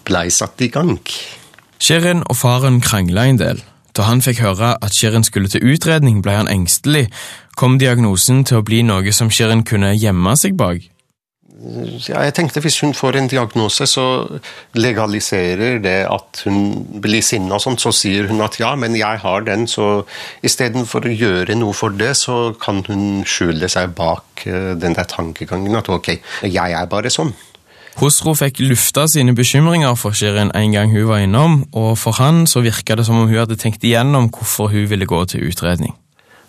blei 0.04 0.28
satt 0.28 0.68
i 0.68 0.72
gang. 0.74 0.98
Shirin 1.80 2.28
og 2.28 2.36
faren 2.44 2.84
krangla 2.84 3.30
en 3.32 3.40
del. 3.40 3.64
Da 3.98 4.08
han 4.08 4.24
fikk 4.24 4.40
høre 4.46 4.76
at 4.80 4.96
Shirin 4.96 5.26
skulle 5.28 5.52
til 5.52 5.66
utredning, 5.74 6.22
ble 6.24 6.38
han 6.40 6.52
engstelig. 6.52 7.10
Kom 7.60 7.78
diagnosen 7.82 8.46
til 8.48 8.62
å 8.62 8.66
bli 8.66 8.82
noe 8.88 9.12
som 9.16 9.32
Shirin 9.32 9.66
kunne 9.68 9.94
gjemme 9.98 10.36
seg 10.40 10.56
bak? 10.60 10.88
Ja, 12.08 12.24
jeg 12.26 12.34
tenkte 12.34 12.62
Hvis 12.64 12.80
hun 12.82 12.94
får 12.98 13.20
en 13.20 13.28
diagnose, 13.30 13.86
så 13.86 14.06
legaliserer 14.74 15.78
det 15.84 16.08
at 16.10 16.42
hun 16.46 16.88
blir 17.04 17.22
sinna. 17.22 17.60
Så 17.62 17.92
sier 17.94 18.32
hun 18.32 18.42
at 18.42 18.58
ja, 18.60 18.74
men 18.76 18.96
jeg 18.98 19.22
har 19.22 19.46
den, 19.46 19.68
så 19.70 20.04
istedenfor 20.42 21.06
å 21.06 21.14
gjøre 21.14 21.58
noe 21.60 21.76
for 21.78 21.94
det, 21.94 22.16
så 22.18 22.56
kan 22.62 22.82
hun 22.88 23.22
skjule 23.28 23.70
seg 23.70 23.94
bak 23.98 24.48
eh, 24.48 24.74
den 24.80 24.98
der 24.98 25.10
tankegangen 25.10 25.78
at 25.78 25.92
ok, 25.92 26.16
jeg 26.50 26.78
er 26.80 26.90
bare 26.90 27.14
sånn. 27.14 27.34
Hosro 28.00 28.34
fikk 28.38 28.62
lufta 28.64 29.04
sine 29.12 29.34
bekymringer 29.36 29.98
for 30.00 30.16
Shirin 30.16 30.52
en 30.56 30.72
gang 30.72 30.94
hun 30.94 31.08
var 31.10 31.24
innom, 31.26 31.66
og 31.76 31.98
for 32.00 32.16
han 32.22 32.46
så 32.48 32.64
virka 32.64 32.96
det 32.96 33.06
som 33.06 33.20
om 33.20 33.28
hun 33.28 33.42
hadde 33.42 33.58
tenkt 33.60 33.84
igjennom 33.84 34.30
hvorfor 34.32 34.72
hun 34.72 34.88
ville 34.90 35.06
gå 35.06 35.20
til 35.26 35.50
utredning. 35.50 35.94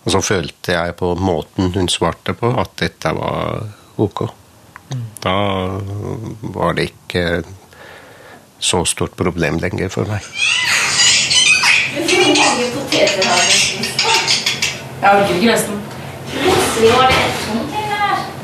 Og 0.05 0.15
så 0.15 0.21
følte 0.23 0.73
jeg 0.75 0.95
på 0.99 1.15
måten 1.19 1.75
hun 1.75 1.89
svarte 1.91 2.35
på, 2.35 2.53
at 2.61 2.71
dette 2.81 3.13
var 3.19 3.67
ok. 4.03 4.25
Da 5.23 5.35
var 6.55 6.75
det 6.79 6.91
ikke 6.91 7.43
så 8.63 8.85
stort 8.87 9.17
problem 9.19 9.59
lenger 9.63 9.89
for 9.91 10.07
meg. 10.11 10.27
Jeg 15.03 15.11
orker 15.11 15.35
ikke 15.35 15.53
resten. 15.53 15.83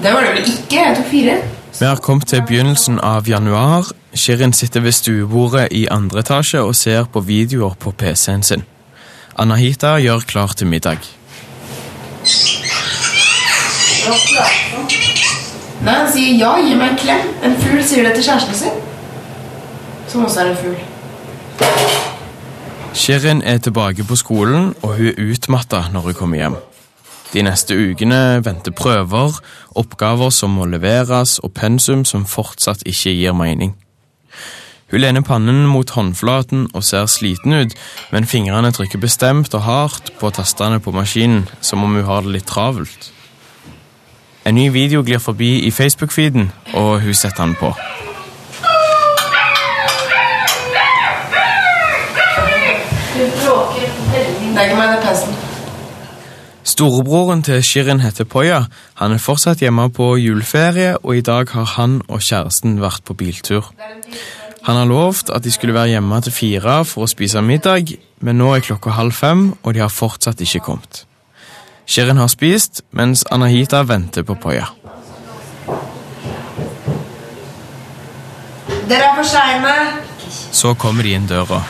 Det 0.02 0.12
var 0.12 0.20
det 0.22 0.30
vel 0.34 0.42
ikke? 0.42 0.76
Jeg 0.76 0.96
tok 0.96 1.08
fire. 1.10 1.57
Vi 1.78 1.86
har 1.86 1.96
kommet 2.02 2.26
til 2.26 2.40
begynnelsen 2.42 2.96
av 3.06 3.28
januar. 3.30 3.86
Shirin 4.14 4.52
sitter 4.52 4.80
ved 4.82 4.92
stuebordet 4.92 5.68
i 5.70 5.84
andre 5.90 6.24
etasje 6.24 6.58
og 6.58 6.74
ser 6.74 7.04
på 7.12 7.20
videoer 7.22 7.76
på 7.78 7.92
PC-en 7.94 8.42
sin. 8.42 8.64
Anahita 9.38 9.92
gjør 10.02 10.24
klar 10.26 10.56
til 10.58 10.66
middag. 10.66 10.98
Nei, 15.78 15.94
han 15.94 16.10
sier 16.10 16.34
ja, 16.40 16.56
gi 16.58 16.74
meg 16.74 16.88
en 16.88 16.98
klem. 16.98 17.30
En 17.46 17.54
fugl 17.62 17.84
sier 17.86 18.08
det 18.08 18.16
til 18.16 18.26
kjæresten 18.26 18.58
sin. 18.58 18.80
Som 20.10 20.24
også 20.26 20.40
er 20.42 20.50
en 20.50 20.58
fugl. 20.64 20.78
Shirin 22.94 23.42
er 23.46 23.62
tilbake 23.62 24.02
på 24.02 24.18
skolen, 24.18 24.74
og 24.82 24.96
hun 24.96 25.12
er 25.12 25.22
utmatta 25.30 25.84
når 25.94 26.10
hun 26.10 26.18
kommer 26.24 26.42
hjem. 26.42 26.58
De 27.32 27.42
neste 27.44 27.76
ukene 27.76 28.40
venter 28.44 28.72
prøver, 28.72 29.36
oppgaver 29.76 30.30
som 30.32 30.54
må 30.56 30.64
leveres, 30.64 31.38
og 31.44 31.52
pensum 31.52 32.04
som 32.08 32.24
fortsatt 32.26 32.86
ikke 32.88 33.12
gir 33.12 33.36
mening. 33.36 33.74
Hun 34.90 35.00
lener 35.00 35.20
pannen 35.20 35.66
mot 35.68 35.90
håndflaten 35.90 36.70
og 36.72 36.84
ser 36.84 37.04
sliten 37.12 37.52
ut, 37.52 37.74
men 38.12 38.24
fingrene 38.26 38.72
trykker 38.72 38.98
bestemt 39.02 39.52
og 39.54 39.66
hardt 39.66 40.12
på 40.20 40.30
tastene 40.32 40.80
på 40.80 40.94
maskinen, 40.96 41.44
som 41.60 41.84
om 41.84 41.94
hun 41.94 42.08
har 42.08 42.24
det 42.24 42.32
litt 42.38 42.48
travelt. 42.48 43.12
En 44.48 44.54
ny 44.54 44.70
video 44.72 45.02
glir 45.04 45.20
forbi 45.20 45.66
i 45.66 45.70
Facebook-feeden, 45.70 46.48
og 46.72 47.02
hun 47.04 47.14
setter 47.14 47.44
den 47.44 47.54
på. 47.60 47.74
Det 53.18 54.64
er 54.64 54.64
ikke 54.64 54.76
meg, 54.80 54.88
det 54.88 54.96
er 54.96 55.04
pesten. 55.04 55.47
Storebroren 56.68 57.40
til 57.42 57.62
Shirin 57.64 58.00
heter 58.04 58.26
Poya. 58.28 58.58
Han 59.00 59.14
er 59.14 59.22
fortsatt 59.24 59.62
hjemme 59.64 59.86
på 59.94 60.10
juleferie, 60.20 60.98
og 61.00 61.16
i 61.16 61.22
dag 61.24 61.48
har 61.54 61.64
han 61.78 62.02
og 62.12 62.20
kjæresten 62.20 62.74
vært 62.82 63.06
på 63.08 63.16
biltur. 63.16 63.70
Han 64.66 64.76
har 64.76 64.84
lovt 64.84 65.30
at 65.32 65.44
de 65.44 65.52
skulle 65.52 65.74
være 65.74 65.94
hjemme 65.94 66.20
til 66.20 66.34
fire 66.36 66.74
for 66.84 67.06
å 67.06 67.08
spise 67.08 67.40
middag, 67.40 67.94
men 68.20 68.36
nå 68.36 68.50
er 68.52 68.66
klokka 68.66 68.92
halv 68.98 69.16
fem, 69.16 69.46
og 69.62 69.74
de 69.74 69.80
har 69.80 69.88
fortsatt 69.88 70.44
ikke 70.44 70.60
kommet. 70.66 71.06
Shirin 71.88 72.20
har 72.20 72.28
spist, 72.28 72.82
mens 72.92 73.24
Anahita 73.32 73.80
venter 73.88 74.28
på 74.28 74.36
Poya. 74.36 74.68
Dere 78.88 79.08
er 79.08 79.16
for 79.16 79.24
seine. 79.24 79.74
Så 80.52 80.76
kommer 80.76 81.08
de 81.08 81.16
inn 81.16 81.32
døra. 81.32 81.62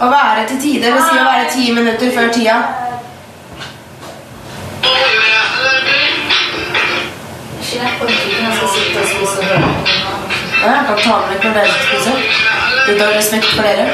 Å 0.00 0.06
være 0.08 0.46
til 0.48 0.60
tide 0.62 0.90
vil 0.94 1.02
si 1.04 1.16
å 1.20 1.24
være 1.26 1.48
ti 1.52 1.72
minutter 1.76 2.12
før 2.14 2.30
tida. 2.32 2.54
Ja, 10.60 10.70
jeg 10.72 10.86
kan 10.86 10.98
ta 11.04 11.18
med 11.20 11.34
litt 11.34 11.44
når 11.44 11.52
dere 11.58 11.74
skal 11.74 11.84
spise. 11.90 12.12
Ut 12.88 13.02
av 13.04 13.12
respekt 13.12 13.52
for 13.52 13.68
dere. 13.68 13.86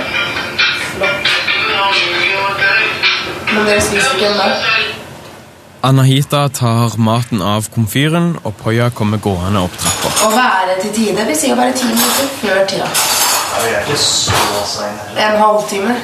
Men 3.51 3.67
dere 3.67 3.83
spiser 3.83 4.15
ikke 4.15 4.31
ennå. 4.31 4.49
Anahita 5.87 6.47
tar 6.55 6.97
maten 6.99 7.43
av 7.43 7.67
komfyren, 7.75 8.37
og 8.47 8.55
Poya 8.63 8.93
kommer 8.95 9.19
gående 9.23 9.67
opp 9.67 9.75
trappa. 9.83 10.15
Å 10.27 10.33
være 10.39 10.81
til 10.87 10.99
tide 11.03 11.27
vil 11.29 11.39
si 11.39 11.51
å 11.51 11.59
være 11.59 11.75
ti 11.79 11.91
minutter 11.91 12.35
før 12.41 12.67
tida. 12.71 12.91
Er 15.17 15.31
en 15.31 15.41
halvtime. 15.41 15.97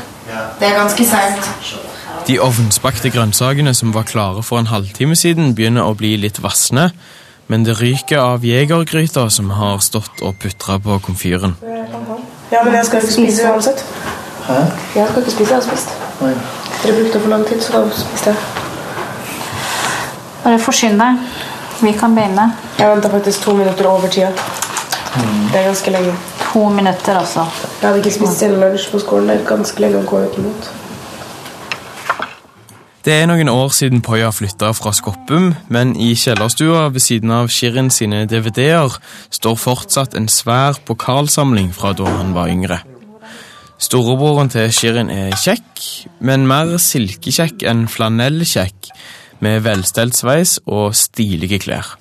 Det 0.61 0.69
er 0.69 0.77
ganske 0.79 1.05
seint. 1.05 1.51
De 2.27 2.39
ovnsbakte 2.41 3.11
grønnsakene 3.11 3.75
som 3.75 3.93
var 3.95 4.07
klare 4.07 4.43
for 4.47 4.61
en 4.63 4.71
halvtime 4.71 5.17
siden, 5.19 5.55
begynner 5.59 5.89
å 5.89 5.97
bli 5.99 6.15
litt 6.21 6.39
vassne, 6.43 6.91
men 7.51 7.67
det 7.67 7.75
ryker 7.81 8.21
av 8.23 8.45
jegergryta 8.47 9.27
som 9.31 9.51
har 9.59 9.83
stått 9.85 10.23
og 10.23 10.39
putra 10.41 10.79
på 10.79 10.99
komfyren. 11.03 11.57
Ja, 12.53 12.63
men 12.63 12.75
jeg 12.75 12.87
skal 12.87 13.03
ikke 13.03 13.17
spise 13.17 13.51
uansett. 13.51 13.85
Hæ? 14.47 14.59
Jeg 14.97 15.09
skal 15.11 15.23
ikke 15.23 15.35
spise, 15.35 15.51
jeg 15.51 15.59
har 15.59 15.67
spist. 15.67 15.89
Dere 16.83 16.99
brukte 17.01 17.21
for 17.21 17.29
lang 17.29 17.47
tid, 17.49 17.63
så 17.63 17.73
da 17.73 17.83
spiste 17.97 18.31
jeg. 18.31 18.37
Bare 20.45 20.59
forsyn 20.59 20.99
deg. 20.99 21.23
Vi 21.83 21.93
kan 21.99 22.15
begynne. 22.15 22.53
Jeg 22.79 22.91
venta 22.91 23.11
faktisk 23.11 23.43
to 23.43 23.55
minutter 23.59 23.87
over 23.91 24.09
tida. 24.09 24.31
Det 25.53 25.59
er 25.61 25.67
ganske 25.67 25.91
lenge. 25.91 26.15
To 26.53 26.69
minutter, 26.69 27.17
altså. 27.17 27.47
Jeg 27.81 27.89
hadde 27.89 27.99
ikke 28.03 28.15
spist 28.19 28.43
en 28.45 28.59
lunsj 28.61 28.91
på 28.93 28.99
skolen. 29.01 29.31
Det 29.31 29.41
er 29.41 29.47
ganske 29.49 29.81
lenge 29.81 30.03
å 30.03 30.09
gå 30.09 30.21
uten 30.27 30.49
mat. 30.51 30.71
Det 33.03 33.15
er 33.17 33.27
noen 33.27 33.49
år 33.51 33.73
siden 33.75 34.03
Poya 34.05 34.29
flytta 34.31 34.69
fra 34.79 34.93
Skoppum, 34.95 35.49
men 35.75 35.97
i 35.99 36.13
kjellerstua 36.15 36.85
ved 36.95 37.03
siden 37.03 37.33
av 37.35 37.49
Shirin 37.51 37.89
sine 37.91 38.27
DVD-er 38.31 38.95
står 39.33 39.57
fortsatt 39.59 40.15
en 40.15 40.29
svær 40.31 40.79
pokalsamling 40.87 41.73
fra 41.75 41.97
da 41.99 42.07
han 42.21 42.31
var 42.37 42.53
yngre. 42.53 42.79
Storebroren 43.83 44.53
til 44.53 44.71
Shirin 44.71 45.11
er 45.11 45.35
kjekk, 45.35 45.83
men 46.23 46.47
mer 46.47 46.77
silkekjekk 46.79 47.67
enn 47.67 47.89
flanellkjekk, 47.91 48.93
med 49.43 49.65
velstelt 49.65 50.15
sveis 50.15 50.61
og 50.71 50.93
stilige 50.95 51.59
klær. 51.65 51.97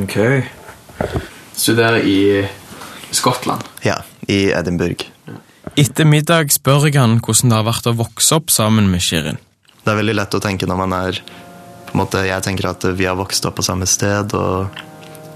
Ok. 0.00 0.16
Studerer 1.56 2.04
i 2.04 2.20
Skottland. 3.10 3.64
Ja, 3.82 4.02
i 4.28 4.50
Edinburgh. 4.52 5.08
Etter 5.76 6.08
middag 6.08 6.52
spør 6.54 6.86
jeg 6.86 6.96
han 7.00 7.18
hvordan 7.20 7.52
det 7.52 7.58
har 7.58 7.66
vært 7.66 7.88
å 7.90 7.96
vokse 7.96 8.38
opp 8.38 8.52
sammen 8.52 8.90
med 8.92 9.02
Shirin. 9.04 9.40
Det 9.82 9.92
er 9.92 9.98
veldig 10.00 10.16
lett 10.18 10.36
å 10.36 10.42
tenke 10.42 10.68
når 10.68 10.78
man 10.82 10.94
er 10.96 11.20
på 11.86 11.94
en 11.94 12.02
måte, 12.02 12.24
Jeg 12.26 12.42
tenker 12.42 12.68
at 12.68 12.84
vi 12.98 13.06
har 13.06 13.16
vokst 13.16 13.46
opp 13.46 13.56
på 13.56 13.64
samme 13.64 13.86
sted 13.86 14.34
og 14.34 14.82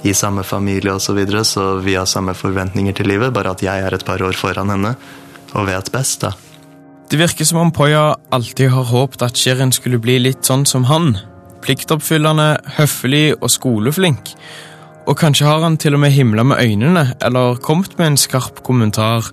i 0.02 0.14
samme 0.14 0.42
familie 0.42 0.92
osv., 0.92 1.06
så, 1.06 1.14
videre, 1.14 1.44
så 1.44 1.64
vi 1.84 1.94
har 1.94 2.08
samme 2.08 2.34
forventninger 2.34 2.92
til 2.96 3.08
livet, 3.08 3.32
bare 3.32 3.52
at 3.52 3.62
jeg 3.62 3.84
er 3.84 3.94
et 3.94 4.04
par 4.04 4.22
år 4.22 4.36
foran 4.36 4.72
henne 4.72 4.94
og 5.54 5.66
vet 5.68 5.92
best. 5.92 6.24
da. 6.24 6.32
Det 7.10 7.18
virker 7.18 7.44
som 7.44 7.58
om 7.58 7.72
Poya 7.74 8.14
alltid 8.30 8.70
har 8.70 8.88
håpet 8.90 9.22
at 9.26 9.36
Shirin 9.36 9.72
skulle 9.72 9.98
bli 9.98 10.18
litt 10.22 10.46
sånn 10.46 10.66
som 10.66 10.84
han. 10.90 11.16
Pliktoppfyllende, 11.60 12.60
høflig 12.78 13.34
og 13.40 13.50
skoleflink. 13.50 14.34
Og 15.08 15.16
kanskje 15.18 15.48
har 15.48 15.62
han 15.64 15.78
til 15.80 15.96
og 15.96 16.02
med 16.02 16.12
himla 16.14 16.44
med 16.44 16.60
øynene, 16.60 17.14
eller 17.24 17.60
kommet 17.64 17.96
med 17.98 18.12
en 18.12 18.20
skarp 18.20 18.62
kommentar 18.66 19.30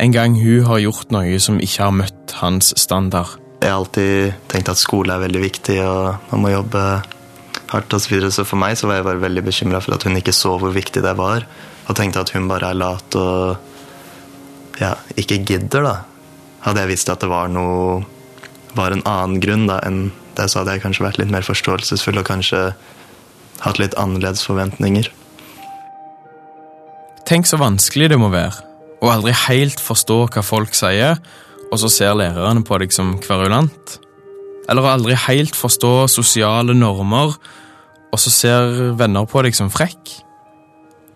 en 0.00 0.12
gang 0.14 0.36
hun 0.40 0.64
har 0.64 0.80
gjort 0.80 1.10
noe 1.12 1.38
som 1.42 1.60
ikke 1.60 1.84
har 1.84 1.96
møtt 1.96 2.34
hans 2.40 2.72
standard. 2.80 3.36
Jeg 3.60 3.68
har 3.68 3.82
alltid 3.82 4.36
tenkt 4.48 4.70
at 4.72 4.80
skole 4.80 5.12
er 5.12 5.24
veldig 5.26 5.42
viktig, 5.42 5.80
og 5.84 6.30
man 6.30 6.44
må 6.44 6.52
jobbe 6.54 6.84
hardt 7.70 7.94
osv. 7.94 8.06
Så, 8.06 8.14
videre. 8.14 8.30
så 8.32 8.46
for 8.48 8.60
meg 8.60 8.78
så 8.78 8.88
var 8.88 9.00
jeg 9.00 9.08
bare 9.10 9.24
veldig 9.26 9.44
bekymra 9.44 9.82
for 9.84 9.96
at 9.96 10.06
hun 10.06 10.16
ikke 10.18 10.34
så 10.34 10.54
hvor 10.58 10.72
viktig 10.74 11.02
det 11.04 11.16
var, 11.18 11.44
og 11.86 11.98
tenkte 11.98 12.24
at 12.24 12.32
hun 12.34 12.48
bare 12.48 12.72
er 12.72 12.80
lat 12.80 13.18
og 13.18 14.80
ja, 14.80 14.94
ikke 15.20 15.42
gidder, 15.44 15.84
da. 15.84 15.96
Hadde 16.64 16.84
jeg 16.84 16.92
visst 16.94 17.12
at 17.12 17.20
det 17.20 17.28
var 17.28 17.50
noe 17.52 18.00
var 18.76 18.94
en 18.94 19.04
annen 19.08 19.40
grunn 19.42 19.66
da, 19.68 19.80
enn 19.84 20.08
det, 20.38 20.46
så 20.48 20.60
hadde 20.60 20.76
jeg 20.76 20.84
kanskje 20.84 21.04
vært 21.04 21.20
litt 21.20 21.32
mer 21.32 21.44
forståelsesfull 21.44 22.20
og 22.22 22.28
kanskje 22.28 22.62
hatt 23.64 23.80
litt 23.80 23.96
annerledes 24.00 24.44
forventninger. 24.46 25.10
Tenk 27.28 27.46
så 27.46 27.60
vanskelig 27.60 28.10
det 28.10 28.18
må 28.18 28.30
være 28.32 28.66
å 29.00 29.10
aldri 29.12 29.32
helt 29.46 29.80
forstå 29.80 30.18
hva 30.34 30.42
folk 30.44 30.74
sier, 30.76 31.20
og 31.70 31.78
så 31.80 31.90
ser 31.92 32.16
lærerne 32.18 32.64
på 32.66 32.78
deg 32.82 32.92
som 32.92 33.14
kverulant. 33.22 33.98
Eller 34.68 34.84
å 34.84 34.92
aldri 34.92 35.16
helt 35.28 35.56
forstå 35.56 36.08
sosiale 36.12 36.74
normer, 36.76 37.36
og 38.10 38.18
så 38.20 38.32
ser 38.34 38.74
venner 38.98 39.28
på 39.30 39.44
deg 39.46 39.56
som 39.56 39.70
frekk. 39.72 40.18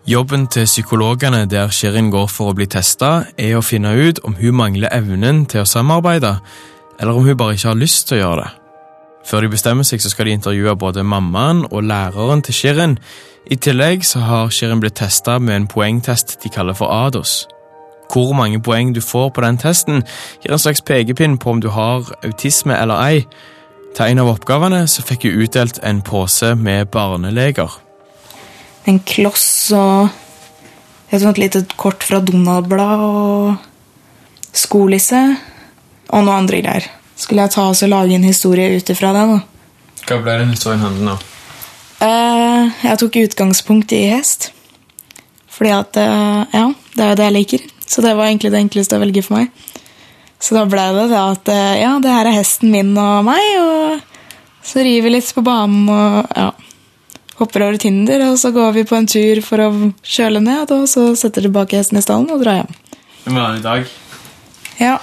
Jobben 0.09 0.45
til 0.53 0.67
psykologene 0.69 1.45
der 1.49 1.71
Shirin 1.73 2.11
går 2.13 2.27
for 2.29 2.51
å 2.51 2.57
bli 2.57 2.67
testa, 2.69 3.25
er 3.37 3.57
å 3.57 3.65
finne 3.65 3.93
ut 3.93 4.21
om 4.25 4.37
hun 4.37 4.57
mangler 4.57 4.93
evnen 4.93 5.45
til 5.49 5.63
å 5.63 5.69
samarbeide, 5.69 6.37
eller 6.99 7.17
om 7.17 7.25
hun 7.25 7.37
bare 7.37 7.57
ikke 7.57 7.73
har 7.73 7.81
lyst 7.81 8.07
til 8.09 8.19
å 8.19 8.23
gjøre 8.23 8.45
det. 8.45 8.64
Før 9.25 9.41
de 9.41 9.49
bestemmer 9.49 9.85
seg, 9.87 10.01
så 10.01 10.11
skal 10.13 10.29
de 10.29 10.35
intervjue 10.37 10.75
både 10.77 11.03
mammaen 11.03 11.63
og 11.71 11.83
læreren 11.83 12.43
til 12.45 12.53
Shirin. 12.53 12.97
I 13.49 13.57
tillegg 13.57 14.05
så 14.05 14.21
har 14.25 14.53
Shirin 14.53 14.81
blitt 14.83 14.99
testa 15.01 15.39
med 15.39 15.55
en 15.55 15.67
poengtest 15.67 16.37
de 16.43 16.49
kaller 16.49 16.77
for 16.77 16.93
ADOS. 16.93 17.47
Hvor 18.13 18.35
mange 18.37 18.61
poeng 18.61 18.93
du 18.95 19.01
får 19.01 19.31
på 19.33 19.41
den 19.41 19.57
testen, 19.57 20.03
gir 20.43 20.53
en 20.53 20.61
slags 20.61 20.81
pekepinn 20.85 21.39
på 21.41 21.55
om 21.55 21.61
du 21.61 21.71
har 21.73 22.05
autisme 22.23 22.77
eller 22.77 23.01
ei. 23.01 23.23
Til 23.95 24.11
en 24.11 24.21
av 24.21 24.29
oppgavene 24.35 24.83
så 24.91 25.01
fikk 25.07 25.25
hun 25.25 25.41
utdelt 25.45 25.79
en 25.83 26.03
pose 26.05 26.53
med 26.55 26.91
barneleger. 26.93 27.79
En 28.85 28.99
kloss 28.99 29.71
og 29.73 30.09
et 31.09 31.39
lite 31.41 31.63
kort 31.77 32.03
fra 32.03 32.19
Donald-blad 32.21 33.01
og 33.01 33.55
skolisse 34.53 35.23
og 36.09 36.25
noe 36.27 36.37
andre 36.37 36.61
greier. 36.61 36.89
Skulle 37.25 37.47
jeg 37.47 37.55
ta 37.55 37.63
oss 37.71 37.81
og 37.81 37.89
lage 37.89 38.13
en 38.13 38.25
historie 38.27 38.75
ut 38.77 38.89
ifra 38.93 39.09
det? 39.15 39.23
da? 39.31 39.37
Hva 40.05 40.17
ble 40.21 40.35
den 40.43 40.51
historien 40.53 40.83
handlende 40.85 41.15
om? 41.15 41.23
Eh, 42.05 42.75
jeg 42.85 42.99
tok 43.01 43.15
utgangspunkt 43.23 43.95
i 43.97 44.03
hest. 44.11 44.51
Fordi 45.49 45.71
at 45.73 45.97
eh, 45.97 46.43
Ja, 46.53 46.67
det 46.93 47.01
er 47.01 47.09
jo 47.09 47.17
det 47.17 47.25
jeg 47.25 47.35
liker. 47.39 47.63
Så 47.89 48.03
det 48.05 48.13
var 48.13 48.29
egentlig 48.29 48.51
det 48.53 48.61
enkleste 48.61 48.99
å 48.99 49.01
velge 49.01 49.23
for 49.25 49.39
meg. 49.39 49.49
Så 50.37 50.53
da 50.53 50.67
ble 50.69 50.83
det 50.99 51.07
det 51.09 51.23
at 51.23 51.49
eh, 51.49 51.79
ja, 51.81 51.95
det 52.03 52.13
her 52.13 52.29
er 52.29 52.37
hesten 52.37 52.69
min 52.69 52.93
og 52.93 53.25
meg, 53.25 53.41
og 53.57 54.65
så 54.65 54.85
rir 54.85 55.01
vi 55.01 55.15
litt 55.15 55.33
på 55.33 55.41
banen 55.45 55.89
og 55.89 56.29
ja. 56.29 56.51
Hopper 57.35 57.65
over 57.65 57.75
Tinder, 57.81 58.21
og 58.29 58.37
så 58.39 58.53
går 58.55 58.69
vi 58.77 58.85
på 58.87 58.95
en 58.95 59.09
tur 59.11 59.41
for 59.43 59.59
å 59.59 59.67
kjøle 60.07 60.39
ned, 60.39 60.69
og 60.71 60.85
så 60.87 61.09
setter 61.19 61.43
tilbake 61.43 61.75
hesten 61.75 61.99
i 61.99 62.03
stallen 62.05 62.29
og 62.31 62.39
drar 62.45 62.61
hjem. 62.61 62.69
En 63.27 63.35
vanlig 63.35 63.65
dag. 63.65 63.89
Ja. 64.79 64.93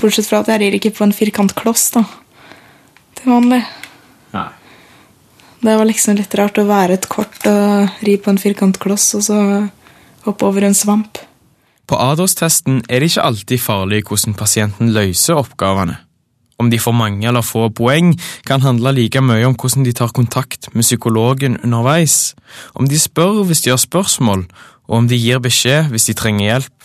Bortsett 0.00 0.28
fra 0.28 0.42
at 0.42 0.50
jeg 0.52 0.60
rir 0.62 0.76
ikke 0.78 0.94
på 0.96 1.06
en 1.06 1.14
firkantkloss, 1.14 1.88
da. 1.94 2.04
Til 3.18 3.32
vanlig. 3.32 3.62
Nei. 4.34 4.48
Det 5.64 5.76
var 5.80 5.88
liksom 5.88 6.18
litt 6.18 6.34
rart 6.36 6.58
å 6.60 6.66
være 6.68 6.98
et 6.98 7.06
kort 7.08 7.46
og 7.48 8.02
ri 8.04 8.18
på 8.20 8.32
en 8.32 8.40
firkantkloss, 8.40 9.06
og 9.16 9.22
så 9.24 9.38
hoppe 10.26 10.48
over 10.48 10.66
en 10.66 10.76
svamp. 10.76 11.20
På 11.88 11.96
ADOS-testen 12.00 12.82
er 12.88 13.00
det 13.00 13.12
ikke 13.12 13.24
alltid 13.28 13.60
farlig 13.60 14.02
hvordan 14.08 14.36
pasienten 14.36 14.92
løser 14.96 15.40
oppgavene. 15.40 15.98
Om 16.60 16.70
de 16.70 16.78
får 16.78 16.94
mange 16.94 17.26
eller 17.28 17.42
få 17.42 17.66
poeng, 17.74 18.12
kan 18.46 18.62
handle 18.62 18.92
like 18.94 19.20
mye 19.20 19.44
om 19.48 19.56
hvordan 19.58 19.84
de 19.84 19.92
tar 19.92 20.14
kontakt 20.14 20.70
med 20.72 20.86
psykologen 20.86 21.58
underveis, 21.64 22.34
om 22.74 22.88
de 22.88 23.00
spør 23.00 23.42
hvis 23.48 23.64
de 23.64 23.72
har 23.72 23.80
spørsmål, 23.82 24.46
og 24.88 24.96
om 25.00 25.08
de 25.10 25.18
gir 25.18 25.42
beskjed 25.42 25.90
hvis 25.90 26.08
de 26.08 26.16
trenger 26.16 26.46
hjelp. 26.46 26.83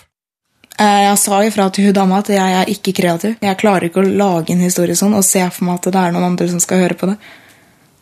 Eh, 0.79 1.01
Jeg 1.09 1.17
sa 1.19 1.41
ifra 1.43 1.65
til 1.75 1.89
hun 1.89 1.93
dama 1.97 2.19
at 2.23 2.29
jeg 2.31 2.55
er 2.61 2.69
ikke 2.71 2.93
kreativ. 2.95 3.35
Jeg 3.43 3.57
klarer 3.59 3.89
ikke 3.89 3.99
å 3.99 4.07
lage 4.21 4.53
en 4.53 4.63
historie 4.63 4.95
sånn 4.95 5.17
og 5.17 5.25
se 5.27 5.41
for 5.51 5.67
meg 5.67 5.79
at 5.81 5.89
det 5.91 5.99
er 5.99 6.13
noen 6.15 6.29
andre 6.31 6.47
som 6.51 6.61
skal 6.63 6.85
høre 6.85 6.95
på 6.99 7.09
det. 7.11 7.17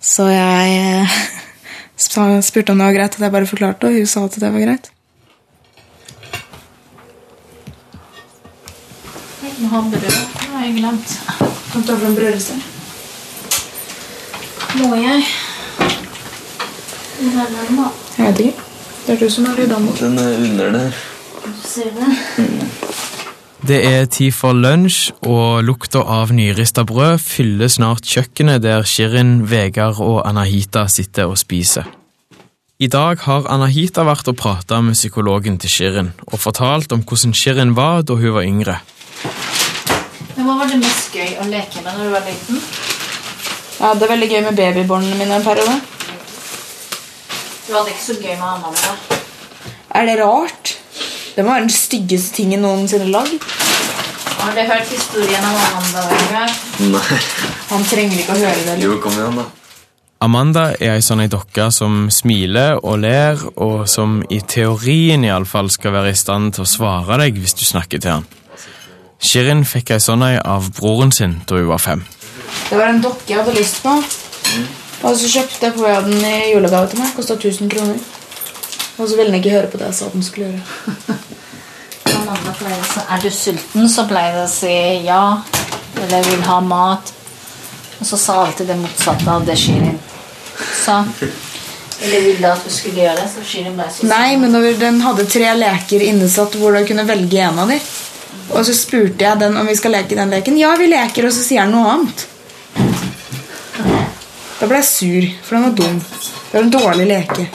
Så 0.02 0.28
jeg 0.30 1.08
spurte 2.46 2.72
om 2.76 2.78
det 2.78 2.86
var 2.86 2.94
greit, 3.00 3.18
at 3.18 3.26
jeg 3.26 3.34
bare 3.34 3.50
forklarte, 3.50 3.90
og 3.90 3.98
hun 3.98 4.06
sa 4.06 4.28
at 4.28 4.38
det 4.38 4.54
var 4.54 4.66
greit. 4.68 4.92
Jeg 9.42 9.58
må 9.64 9.74
ha 9.74 9.82
brød. 9.90 10.06
Det 10.06 10.48
har 10.54 10.66
jeg 10.68 10.78
glemt. 10.78 11.18
Kan 11.74 11.82
du 11.82 11.88
ta 11.90 11.98
fram 11.98 12.16
brødrester? 12.16 12.62
Må 14.78 14.94
jeg? 15.02 15.26
Hvor 17.18 17.42
er 17.42 17.54
den, 17.58 17.78
da? 17.82 17.92
Jeg 18.18 18.26
vet 18.28 18.46
ikke. 18.46 18.66
Det 19.08 19.14
er 19.16 19.22
du 19.24 19.30
som 19.34 19.46
har 19.50 19.66
dama. 19.66 19.94
Den 19.98 20.20
er 20.22 20.44
under 20.46 20.76
der. 20.78 21.06
Det 23.68 23.78
er 23.84 24.06
tid 24.06 24.32
for 24.32 24.56
lunsj, 24.56 25.12
og 25.28 25.64
lukta 25.68 26.00
av 26.00 26.32
nyrista 26.36 26.86
brød 26.88 27.20
fyller 27.20 27.72
snart 27.72 28.08
kjøkkenet 28.08 28.62
der 28.64 28.86
Shirin, 28.88 29.42
Vegard 29.50 30.00
og 30.04 30.22
Anahita 30.30 30.86
sitter 30.92 31.28
og 31.28 31.40
spiser. 31.42 31.88
I 32.80 32.88
dag 32.94 33.24
har 33.26 33.48
Anahita 33.50 34.04
vært 34.06 34.28
og 34.30 34.38
prata 34.38 34.78
med 34.86 34.94
psykologen 34.94 35.58
til 35.58 35.72
Shirin 35.74 36.12
og 36.28 36.38
fortalt 36.38 36.94
om 36.94 37.02
hvordan 37.02 37.34
Shirin 37.34 37.74
var 37.76 38.04
da 38.06 38.14
hun 38.20 38.36
var 38.36 38.46
yngre. 38.46 38.78
Men 40.36 40.46
Hva 40.46 40.60
var 40.62 40.70
det 40.70 40.78
mest 40.84 41.10
gøy 41.18 41.40
å 41.42 41.50
leke 41.50 41.82
med 41.82 41.98
når 41.98 42.04
du 42.06 42.14
var 42.14 42.28
liten? 42.30 42.62
Jeg 43.78 43.86
hadde 43.88 44.10
veldig 44.14 44.30
gøy 44.30 44.42
med 44.46 44.60
babybåndene 44.62 45.18
mine 45.18 45.40
en 45.40 45.48
periode. 45.50 45.80
Du 47.66 47.74
hadde 47.74 47.90
ikke 47.96 48.06
så 48.06 48.20
gøy 48.22 48.36
med 48.38 48.48
Amanda. 48.54 48.94
Er 49.98 50.06
det 50.06 50.20
rart? 50.22 50.77
Det 51.38 51.44
må 51.46 51.52
være 51.54 51.68
den 51.68 51.70
styggeste 51.70 52.34
tingen 52.34 52.64
noensinne 52.66 53.12
lagd. 53.14 53.44
Har 54.40 54.56
du 54.58 54.62
hørt 54.66 54.90
historien 54.90 55.44
om 55.46 55.58
Amanda? 55.68 56.40
Nei. 56.96 57.20
Han 57.70 57.86
trenger 57.86 58.24
ikke 58.24 58.34
å 58.34 58.40
høre 58.42 58.64
det. 58.66 58.78
Jo, 58.82 58.96
kom 59.04 59.14
igjen, 59.14 59.38
da. 59.38 59.46
Amanda 60.26 60.64
er 60.82 60.96
ei 60.96 61.04
sånn 61.06 61.22
ei 61.22 61.30
dokke 61.30 61.68
som 61.70 62.08
smiler 62.10 62.80
og 62.80 63.04
ler, 63.04 63.38
og 63.54 63.86
som 63.86 64.24
i 64.34 64.40
teorien 64.42 65.28
iallfall 65.30 65.70
skal 65.70 65.94
være 66.00 66.16
i 66.16 66.18
stand 66.18 66.56
til 66.58 66.66
å 66.66 66.72
svare 66.72 67.20
deg 67.22 67.38
hvis 67.38 67.54
du 67.60 67.62
snakker 67.70 68.02
til 68.02 68.16
han. 68.16 68.28
Shirin 69.22 69.62
fikk 69.62 69.94
ei 69.94 70.02
sånn 70.02 70.26
ei 70.26 70.40
av 70.42 70.72
broren 70.82 71.14
sin 71.14 71.44
da 71.46 71.62
hun 71.62 71.70
var 71.70 71.86
fem. 71.86 72.06
Det 72.72 72.82
var 72.82 72.96
en 72.96 73.06
dokke 73.06 73.30
jeg 73.30 73.44
hadde 73.44 73.58
lyst 73.60 73.84
på. 73.86 73.94
Og 75.06 75.14
så 75.22 75.30
kjøpte 75.38 75.70
jeg 75.70 75.78
på 75.78 75.98
den 76.10 76.26
i 76.26 76.38
julegave 76.56 76.90
til 76.90 77.06
meg. 77.06 77.14
Kosta 77.14 77.38
1000 77.38 77.70
kroner. 77.78 78.02
Og 78.98 79.10
så 79.10 79.16
ville 79.16 79.30
han 79.30 79.40
ikke 79.40 79.54
høre 79.54 79.70
på 79.72 79.80
det 79.80 79.92
jeg 79.92 79.98
sa 80.00 80.10
den 80.14 80.26
skulle 80.26 80.52
gjøre. 80.52 81.18
Amanda 82.18 82.54
pleier 82.58 82.80
å 82.82 82.88
si 82.90 83.04
Er 83.14 83.22
du 83.22 83.30
sulten? 83.34 83.90
Så 83.94 84.08
pleier 84.10 84.40
hun 84.40 84.48
å 84.48 84.52
si 84.52 84.74
ja. 85.06 85.22
Eller 86.04 86.26
vil 86.30 86.42
ha 86.48 86.60
mat. 86.66 87.14
Og 88.00 88.06
så 88.06 88.18
sa 88.22 88.40
alltid 88.46 88.70
det 88.72 88.78
motsatte 88.80 89.30
av 89.32 89.46
det 89.46 89.58
Shirin 89.58 89.98
sa. 90.58 91.04
Eller 92.02 92.22
ville 92.22 92.52
at 92.52 92.66
du 92.66 92.74
skulle 92.74 93.02
gjøre 93.02 93.22
det. 93.22 93.30
Så 93.34 93.46
Shirin 93.46 93.78
ble 93.78 93.88
så 93.94 94.10
Nei, 94.10 94.38
men 94.42 94.54
når 94.54 94.78
den 94.82 95.00
hadde 95.06 95.26
tre 95.30 95.54
leker 95.58 96.06
innesatt 96.10 96.58
hvor 96.58 96.78
du 96.78 96.86
kunne 96.90 97.06
velge 97.10 97.42
en 97.42 97.62
av 97.64 97.74
dem. 97.74 97.82
Og 98.54 98.64
så 98.66 98.74
spurte 98.78 99.26
jeg 99.26 99.42
den 99.42 99.58
om 99.60 99.68
vi 99.68 99.76
skal 99.78 99.98
leke 99.98 100.18
den 100.18 100.32
leken. 100.32 100.60
Ja, 100.62 100.74
vi 100.80 100.90
leker, 100.92 101.28
og 101.28 101.34
så 101.36 101.44
sier 101.44 101.66
han 101.66 101.74
noe 101.74 101.96
annet. 101.96 102.28
Da 104.58 104.70
ble 104.70 104.80
jeg 104.80 104.88
sur, 104.90 105.28
for 105.46 105.58
den 105.58 105.66
var 105.68 105.76
dum. 105.78 105.98
Det 106.00 106.54
var 106.54 106.64
en 106.64 106.76
dårlig 106.78 107.10
leke. 107.10 107.50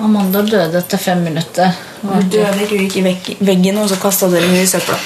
Amanda 0.00 0.42
døde 0.42 0.78
etter 0.80 0.98
fem 0.98 1.20
minutter. 1.24 1.72
Hun 2.02 2.28
døde 2.32 2.64
ikke, 2.64 2.76
hun 2.78 2.88
gikk 2.88 3.28
i 3.34 3.36
veggen, 3.50 3.78
og 3.82 3.88
så 3.90 3.98
kasta 4.00 4.28
dere 4.32 4.46
henne 4.48 4.62
i 4.64 4.66
søpla. 4.70 4.96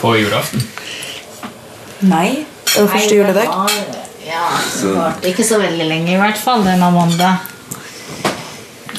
På 0.00 0.14
julaften? 0.16 0.62
Nei, 2.06 2.44
det 2.72 2.82
var 2.82 2.90
første 2.92 3.14
juledag. 3.18 3.44
Ja, 3.44 3.66
det 3.66 3.86
var- 3.86 4.02
Ja, 4.26 4.46
så 4.74 4.92
varte 4.96 5.28
ikke 5.30 5.44
så 5.46 5.58
veldig 5.62 5.84
lenge, 5.86 6.12
i 6.12 6.16
hvert 6.18 6.36
fall, 6.38 6.64
den 6.64 6.82
Amanda. 6.82 7.36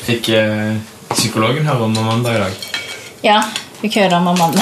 Fikk 0.06 0.30
eh, 0.30 0.78
psykologen 1.12 1.66
høre 1.68 1.84
om 1.84 1.98
Amanda 1.98 2.32
i 2.32 2.38
dag? 2.40 2.54
Ja, 3.24 3.42
fikk 3.82 3.98
høre 4.00 4.16
om 4.22 4.28
Amanda. 4.32 4.62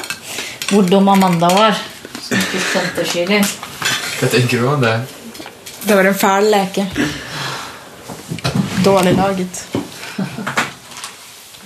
Hvor 0.68 0.82
dum 0.90 1.08
Amanda 1.08 1.48
var. 1.48 1.74
Som 2.20 2.36
ikke 2.38 2.60
skjønte 2.60 3.06
Shirin. 3.08 3.46
Hva 4.20 4.28
tenker 4.28 4.60
du 4.60 4.68
om 4.68 4.80
det? 4.84 4.94
Det 5.86 5.96
var 5.96 6.04
en 6.10 6.14
fæl 6.18 6.50
leke. 6.52 6.84
Dårlig 8.86 9.16
laget. 9.18 9.64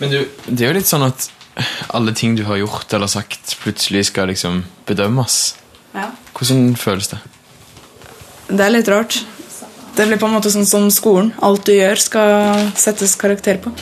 Men 0.00 0.10
du, 0.10 0.22
det 0.46 0.64
er 0.64 0.70
jo 0.70 0.76
litt 0.78 0.88
sånn 0.88 1.04
at 1.04 1.26
alle 1.92 2.14
ting 2.16 2.32
du 2.38 2.46
har 2.48 2.56
gjort 2.56 2.94
eller 2.96 3.10
sagt, 3.12 3.58
plutselig 3.60 4.06
skal 4.08 4.30
liksom 4.32 4.62
bedømmes. 4.88 5.36
Ja. 5.92 6.06
Hvordan 6.32 6.72
føles 6.80 7.10
det? 7.12 7.18
Det 8.48 8.64
er 8.64 8.72
litt 8.72 8.88
rart. 8.88 9.18
Det 9.96 10.06
blir 10.08 10.16
på 10.22 10.30
en 10.30 10.36
måte 10.38 10.52
sånn 10.54 10.68
som 10.68 10.88
skolen. 10.94 11.34
Alt 11.44 11.68
du 11.68 11.74
gjør, 11.74 12.00
skal 12.00 12.72
settes 12.78 13.12
karakter 13.20 13.60
på. 13.60 13.74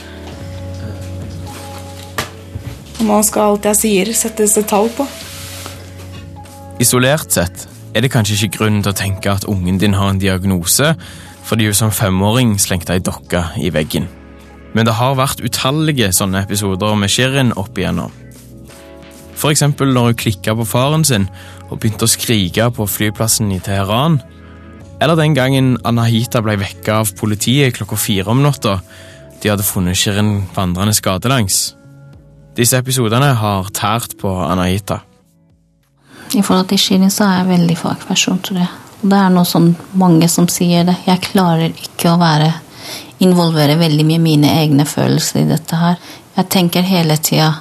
Og 2.99 3.07
nå 3.07 3.21
skal 3.23 3.53
alt 3.53 3.71
jeg 3.71 3.83
sier, 3.85 4.13
settes 4.19 4.57
et 4.59 4.67
tall 4.67 4.91
på. 4.99 5.07
Isolert 6.83 7.31
sett 7.39 7.69
er 7.95 8.03
det 8.03 8.11
kanskje 8.13 8.35
ikke 8.37 8.59
grunn 8.59 8.83
til 8.83 8.91
å 8.91 8.99
tenke 8.99 9.31
at 9.31 9.47
ungen 9.47 9.79
din 9.79 9.95
har 9.95 10.11
en 10.11 10.19
diagnose 10.19 10.91
fordi 11.49 11.69
hun 11.69 11.77
som 11.77 11.93
femåring 11.95 12.57
slengte 12.61 12.93
ei 12.93 13.01
dokke 13.05 13.41
i 13.57 13.71
veggen. 13.73 14.09
Men 14.77 14.85
det 14.85 14.99
har 14.99 15.17
vært 15.17 15.41
utallige 15.41 16.11
sånne 16.13 16.43
episoder 16.45 16.97
med 16.99 17.11
Shirin 17.13 17.55
opp 17.57 17.79
igjennom. 17.79 18.13
For 19.39 19.55
eksempel 19.55 19.95
når 19.95 20.11
hun 20.11 20.19
klikka 20.19 20.55
på 20.59 20.67
faren 20.69 21.07
sin 21.09 21.29
og 21.69 21.79
begynte 21.79 22.09
å 22.09 22.11
skrike 22.11 22.69
på 22.75 22.87
flyplassen 22.91 23.53
i 23.55 23.61
Teheran. 23.65 24.19
Eller 25.01 25.17
den 25.17 25.37
gangen 25.37 25.77
Anahita 25.87 26.43
ble 26.43 26.57
vekka 26.61 27.01
av 27.05 27.13
politiet 27.17 27.79
klokka 27.79 27.97
fire 28.01 28.35
om 28.35 28.43
natta. 28.43 28.81
De 29.39 29.53
hadde 29.53 29.67
funnet 29.67 29.97
Shirin 29.97 30.43
vandrende 30.57 30.97
skadelangs. 30.97 31.77
Disse 32.59 32.81
episodene 32.83 33.31
har 33.39 33.71
tært 33.71 34.19
på 34.19 34.33
Anahita. 34.43 35.05
I 36.35 36.43
forhold 36.43 36.69
til 36.73 36.83
Shirin 36.83 37.15
så 37.15 37.25
er 37.25 37.41
jeg 37.41 37.51
veldig 37.55 37.79
fagperson, 37.79 38.43
tror 38.45 38.65
jeg. 38.65 38.88
Og 39.03 39.11
det 39.13 39.19
er 39.19 39.31
noe 39.31 39.47
sånn 39.47 39.71
mange 40.01 40.29
som 40.31 40.49
sier 40.51 40.87
det. 40.89 40.97
Jeg 41.07 41.23
klarer 41.31 41.71
ikke 41.71 42.13
å 42.13 42.21
være 42.21 42.51
involvere 43.23 43.79
veldig 43.79 44.07
mye 44.07 44.23
mine 44.23 44.53
egne 44.61 44.87
følelser 44.87 45.43
i 45.43 45.49
dette 45.51 45.79
her. 45.79 45.99
Jeg 46.39 46.51
tenker 46.55 46.87
hele 46.87 47.17
tida 47.19 47.53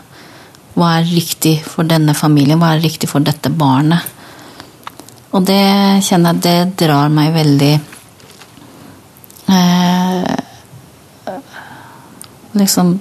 hva 0.78 1.00
er 1.00 1.10
riktig 1.10 1.56
for 1.66 1.88
denne 1.90 2.14
familien, 2.14 2.60
hva 2.62 2.76
er 2.76 2.84
riktig 2.84 3.10
for 3.10 3.26
dette 3.26 3.50
barnet? 3.50 4.14
Og 5.34 5.46
det 5.46 5.62
kjenner 6.06 6.38
jeg 6.38 6.44
det 6.46 6.86
drar 6.86 7.10
meg 7.14 7.34
veldig 7.36 7.74
eh, 9.52 10.36
Liksom 12.58 12.94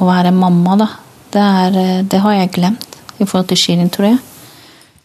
Å 0.00 0.06
være 0.08 0.32
mamma, 0.34 0.74
da. 0.80 0.88
Det, 1.30 1.42
er, 1.42 1.76
eh, 1.78 1.98
det 2.08 2.22
har 2.24 2.38
jeg 2.38 2.54
glemt 2.56 2.96
i 3.18 3.26
forhold 3.26 3.50
til 3.50 3.60
Shirin, 3.60 3.90
tror 3.92 4.08
jeg. 4.08 4.31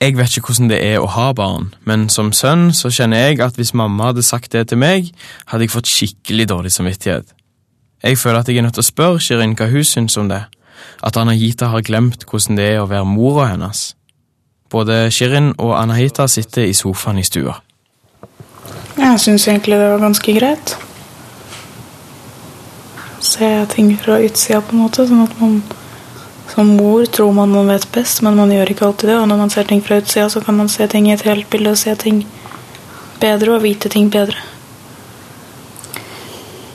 Jeg 0.01 0.13
vet 0.17 0.37
ikke 0.37 0.51
hvordan 0.51 0.69
det 0.69 0.77
er 0.85 0.99
å 1.01 1.09
ha 1.09 1.31
barn, 1.33 1.71
men 1.81 2.05
som 2.13 2.29
sønn 2.29 2.69
så 2.77 2.91
kjenner 2.93 3.31
jeg 3.31 3.39
at 3.41 3.55
hvis 3.57 3.73
mamma 3.73 4.11
hadde 4.11 4.25
sagt 4.25 4.51
det 4.53 4.67
til 4.69 4.77
meg, 4.77 5.09
hadde 5.49 5.65
jeg 5.65 5.73
fått 5.73 5.89
skikkelig 5.89 6.45
dårlig 6.51 6.71
samvittighet. 6.75 7.33
Jeg 8.03 8.17
føler 8.21 8.39
at 8.39 8.49
jeg 8.49 8.59
er 8.61 8.67
nødt 8.67 8.77
til 8.77 8.85
å 8.85 8.91
spørre 8.91 9.23
Shirin 9.25 9.55
hva 9.57 9.71
hun 9.71 9.83
syns 9.83 10.17
om 10.21 10.29
det, 10.29 10.43
at 11.03 11.17
Anahita 11.17 11.71
har 11.73 11.81
glemt 11.81 12.27
hvordan 12.29 12.59
det 12.59 12.67
er 12.75 12.83
å 12.83 12.89
være 12.91 13.09
mora 13.09 13.47
hennes. 13.49 13.95
Både 14.69 15.07
Shirin 15.11 15.55
og 15.57 15.73
Anahita 15.79 16.27
sitter 16.29 16.67
i 16.69 16.77
sofaen 16.77 17.17
i 17.17 17.25
stua. 17.25 17.57
Jeg 18.97 19.19
syns 19.23 19.47
egentlig 19.47 19.79
det 19.81 19.89
var 19.95 20.05
ganske 20.05 20.37
greit. 20.37 20.77
Se 23.19 23.49
ting 23.73 23.91
fra 23.97 24.21
utsida, 24.21 24.61
på 24.61 24.75
en 24.75 24.83
måte. 24.85 25.07
Sånn 25.09 25.25
at 25.25 25.33
man 25.41 25.61
som 26.53 26.67
mor 26.77 27.05
tror 27.05 27.33
man 27.33 27.51
man 27.51 27.67
vet 27.67 27.87
best, 27.91 28.21
men 28.21 28.35
man 28.35 28.51
gjør 28.51 28.71
ikke 28.71 28.85
alltid 28.87 29.09
det. 29.09 29.17
Og 29.19 29.27
når 29.27 29.37
man 29.37 29.49
ser 29.53 29.67
ting 29.67 29.81
fra 29.83 29.99
utsida, 30.01 30.29
så 30.29 30.41
kan 30.41 30.57
man 30.57 30.69
se 30.69 30.87
ting 30.87 31.09
i 31.09 31.13
et 31.13 31.25
helt 31.27 31.49
bilde 31.49 31.73
og 31.75 31.77
se 31.77 31.95
ting 31.95 32.25
bedre 33.21 33.55
og 33.55 33.63
vite 33.65 33.89
ting 33.89 34.09
bedre. 34.13 34.37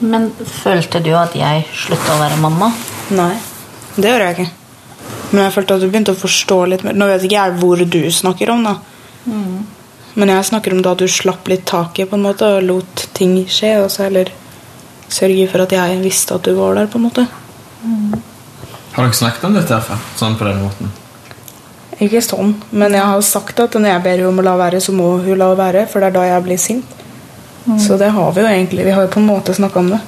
Men 0.03 0.31
følte 0.35 0.99
du 0.99 1.13
at 1.15 1.35
jeg 1.37 1.63
slutta 1.71 2.15
å 2.15 2.19
være 2.19 2.39
mamma? 2.41 2.73
Nei, 3.15 3.33
det 3.95 4.09
gjør 4.09 4.25
jeg 4.25 4.37
ikke. 4.37 4.49
Men 5.31 5.45
jeg 5.45 5.53
følte 5.55 5.77
at 5.77 5.83
du 5.83 5.87
begynte 5.89 6.13
å 6.13 6.19
forstå 6.19 6.57
litt 6.69 6.83
mer. 6.85 6.97
Nå 6.97 7.07
vet 7.09 7.23
ikke 7.25 7.39
jeg 7.39 7.55
hvor 7.61 7.85
du 7.95 8.01
snakker 8.11 8.51
om, 8.53 8.67
da. 8.67 8.75
Men 10.13 10.29
jeg 10.29 10.49
snakker 10.51 10.75
om 10.75 10.83
da 10.85 10.93
du 10.99 11.07
slapp 11.09 11.47
litt 11.49 11.65
taket 11.65 12.11
på 12.11 12.19
en 12.19 12.27
måte 12.27 12.49
og 12.57 12.67
lot 12.67 13.07
ting 13.17 13.39
skje, 13.49 13.79
og 13.81 13.95
eller 14.03 14.29
sørge 15.13 15.47
for 15.49 15.63
at 15.63 15.73
jeg 15.73 16.03
visste 16.03 16.35
at 16.35 16.45
du 16.45 16.53
var 16.57 16.77
der, 16.77 16.91
på 16.91 16.99
en 16.99 17.07
måte. 17.07 17.25
Har 18.93 19.07
dere 19.07 19.17
snakket 19.17 19.47
om 19.47 19.55
dette 19.57 19.79
før? 19.87 20.01
Sånn 20.19 20.35
på 20.37 20.45
den 20.45 20.61
måten? 20.61 20.91
Ikke 22.01 22.21
sånn, 22.25 22.55
men 22.71 22.93
jeg 22.93 23.05
har 23.05 23.21
sagt 23.25 23.59
at 23.63 23.75
når 23.77 23.89
jeg 23.89 24.03
ber 24.05 24.17
henne 24.17 24.29
om 24.29 24.41
å 24.41 24.45
la 24.45 24.53
være, 24.59 24.81
så 24.81 24.93
må 24.95 25.15
hun 25.23 25.39
la 25.39 25.51
være, 25.57 25.85
for 25.89 26.01
det 26.01 26.11
er 26.11 26.15
da 26.17 26.25
jeg 26.27 26.45
blir 26.45 26.61
sint. 26.61 26.99
Så 27.79 27.97
det 27.97 28.09
har 28.11 28.31
vi 28.35 28.41
jo 28.43 28.47
egentlig. 28.49 28.85
Vi 28.85 28.91
har 28.91 29.05
jo 29.05 29.11
på 29.13 29.21
en 29.21 29.29
måte 29.29 29.53
snakka 29.55 29.79
om 29.79 29.93
det. 29.93 29.99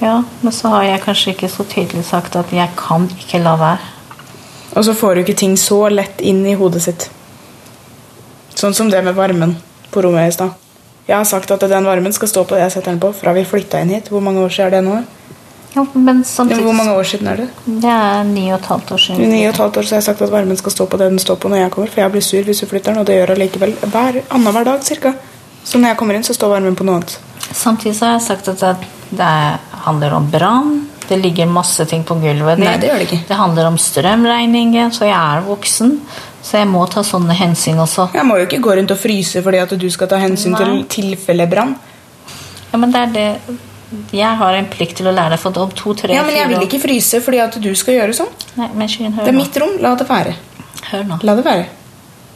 Ja, 0.00 0.22
men 0.40 0.52
så 0.52 0.68
har 0.72 0.86
jeg 0.88 1.02
kanskje 1.04 1.34
ikke 1.34 1.50
så 1.52 1.66
tydelig 1.68 2.04
sagt 2.08 2.36
at 2.36 2.52
jeg 2.52 2.70
kan 2.78 3.06
ikke 3.12 3.42
la 3.44 3.54
være. 3.60 3.90
Og 4.74 4.84
så 4.86 4.94
får 4.96 5.14
du 5.14 5.22
ikke 5.22 5.36
ting 5.38 5.54
så 5.60 5.84
lett 5.92 6.22
inn 6.24 6.42
i 6.46 6.56
hodet 6.58 6.82
sitt. 6.82 7.08
Sånn 8.54 8.74
som 8.74 8.90
det 8.90 9.02
med 9.04 9.14
varmen 9.14 9.56
på 9.94 10.02
rommet 10.02 10.32
i 10.32 10.34
stad. 10.34 10.54
Jeg 11.06 11.18
har 11.18 11.26
sagt 11.28 11.52
at 11.52 11.66
den 11.68 11.86
varmen 11.86 12.14
skal 12.16 12.30
stå 12.30 12.46
på 12.48 12.56
det 12.56 12.64
jeg 12.64 12.78
setter 12.78 12.94
den 12.94 13.02
på, 13.02 13.12
fra 13.12 13.34
vi 13.36 13.44
flytta 13.46 13.82
inn 13.84 13.92
hit. 13.92 14.08
Hvor 14.10 14.24
mange 14.24 14.40
år 14.40 14.50
siden 14.50 14.72
er 14.72 14.76
det 14.78 14.84
nå? 14.86 15.02
Ja, 15.74 15.82
men 15.92 16.24
samtidig 16.24 16.62
Hvor 16.62 16.72
mange 16.72 16.92
år 16.94 17.02
siden 17.02 17.26
er 17.26 17.36
det? 17.36 17.48
Det 17.66 17.90
er 17.90 18.24
ni 18.24 18.44
og 18.52 18.60
et 18.60 18.66
halvt 18.70 18.92
år 18.94 19.00
siden. 19.04 19.30
ni 19.30 19.46
og 19.46 19.54
et 19.54 19.60
halvt 19.60 19.76
år 19.76 19.82
så 19.82 19.94
har 19.94 20.02
jeg 20.02 20.06
sagt 20.06 20.22
at 20.22 20.30
varmen 20.30 20.56
skal 20.56 20.72
stå 20.72 20.86
på 20.86 20.98
det 21.00 21.08
den 21.10 21.18
står 21.18 21.36
på 21.42 21.50
når 21.50 21.56
jeg 21.56 21.70
kommer, 21.70 21.90
for 21.90 22.00
jeg 22.00 22.12
blir 22.12 22.22
sur 22.22 22.42
hvis 22.42 22.60
du 22.60 22.66
flytter 22.66 22.92
den, 22.92 23.00
og 23.00 23.06
det 23.06 23.16
gjør 23.18 23.32
jeg 23.34 23.38
likevel 23.38 23.74
hver 23.82 24.20
annenhver 24.30 24.64
dag 24.64 24.84
cirka. 24.84 25.14
Så 25.64 25.78
når 25.78 25.88
jeg 25.88 25.96
kommer 25.96 26.14
inn, 26.14 26.26
så 26.26 26.34
står 26.36 26.52
varmen 26.52 26.76
på 26.76 26.86
noe 26.86 27.00
annet. 27.00 27.18
Samtidig 27.52 27.96
så 27.96 28.06
har 28.06 28.18
jeg 28.18 28.26
sagt 28.28 28.48
at 28.48 28.86
det, 29.10 29.32
handler 29.84 30.14
om 30.16 30.30
brann. 30.30 30.86
Det 31.08 31.18
ligger 31.20 31.46
masse 31.46 31.84
ting 31.84 32.04
på 32.04 32.14
gulvet. 32.14 32.58
Nei, 32.58 32.78
det 32.80 32.88
gjør 32.88 33.02
det 33.02 33.08
ikke. 33.08 33.24
Det 33.28 33.36
handler 33.36 33.66
om 33.68 33.76
strømregningen, 33.78 34.92
så 34.92 35.04
jeg 35.04 35.18
er 35.18 35.42
voksen. 35.44 35.98
Så 36.44 36.56
jeg 36.60 36.68
må 36.68 36.86
ta 36.92 37.02
sånne 37.04 37.34
hensyn 37.36 37.80
også. 37.80 38.08
Jeg 38.14 38.24
må 38.24 38.38
jo 38.38 38.46
ikke 38.46 38.62
gå 38.64 38.78
rundt 38.78 38.94
og 38.94 39.00
fryse 39.00 39.42
fordi 39.44 39.60
at 39.60 39.74
du 39.80 39.86
skal 39.90 40.08
ta 40.08 40.20
hensyn 40.20 40.56
til 40.56 40.84
tilfelle 40.92 41.46
brann. 41.50 41.74
Ja, 42.72 42.80
men 42.80 42.92
det 42.92 43.00
er 43.00 43.12
det 43.12 43.28
Jeg 44.12 44.36
har 44.40 44.54
en 44.58 44.66
plikt 44.70 44.96
til 45.00 45.06
å 45.06 45.12
lære 45.14 45.34
deg, 45.34 45.40
for 45.42 45.58
om 45.62 45.70
to, 45.70 45.94
tre, 45.94 46.14
Ja, 46.14 46.22
men 46.26 46.36
jeg 46.36 46.48
vil 46.48 46.66
ikke 46.66 46.80
fryse 46.82 47.20
fordi 47.24 47.40
at 47.44 47.58
du 47.62 47.70
skal 47.78 47.94
gjøre 47.98 48.14
sånn. 48.16 48.30
Nei, 48.56 48.68
men 48.74 48.88
skyen, 48.88 49.12
hør 49.16 49.24
Det 49.24 49.32
er 49.34 49.36
nå. 49.36 49.42
mitt 49.42 49.56
rom. 49.62 49.74
La 49.80 49.94
det 50.00 50.08
være. 50.08 50.34
Hør 50.90 51.04
nå. 51.10 51.18
La 51.22 51.34
det 51.34 51.44
være. 51.44 51.66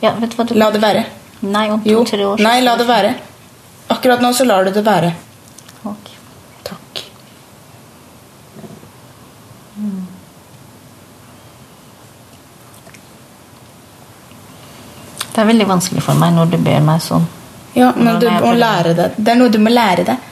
Ja, 0.02 0.12
vet 0.20 0.30
du 0.30 0.36
hva 0.36 0.46
du 0.48 0.54
La 0.54 0.70
det 0.70 0.80
være. 0.82 1.04
Nei, 1.42 1.68
om 1.70 1.80
to-tre 1.82 2.24
år 2.26 2.40
Nei, 2.42 2.60
la 2.66 2.76
det 2.76 2.86
være. 2.88 3.14
Akkurat 3.94 4.20
nå 4.22 4.32
så 4.34 4.44
lar 4.46 4.64
du 4.64 4.70
det 4.74 4.84
være. 4.84 5.12
Ok. 5.86 6.10
Takk. 6.66 7.02
Det 15.34 15.42
er 15.42 15.46
veldig 15.52 15.66
vanskelig 15.70 16.02
for 16.02 16.18
meg 16.18 16.34
når 16.34 16.50
du 16.54 16.56
ber 16.66 16.80
meg 16.82 17.02
sånn. 17.04 17.26
Ja, 17.78 17.92
men 17.94 18.18
du 18.18 18.26
må 18.32 18.52
lære 18.58 18.94
det. 18.98 19.10
Det 19.16 19.34
er 19.34 19.38
noe 19.38 19.52
du 19.54 19.60
må 19.62 19.70
lære 19.70 20.04
deg. 20.08 20.24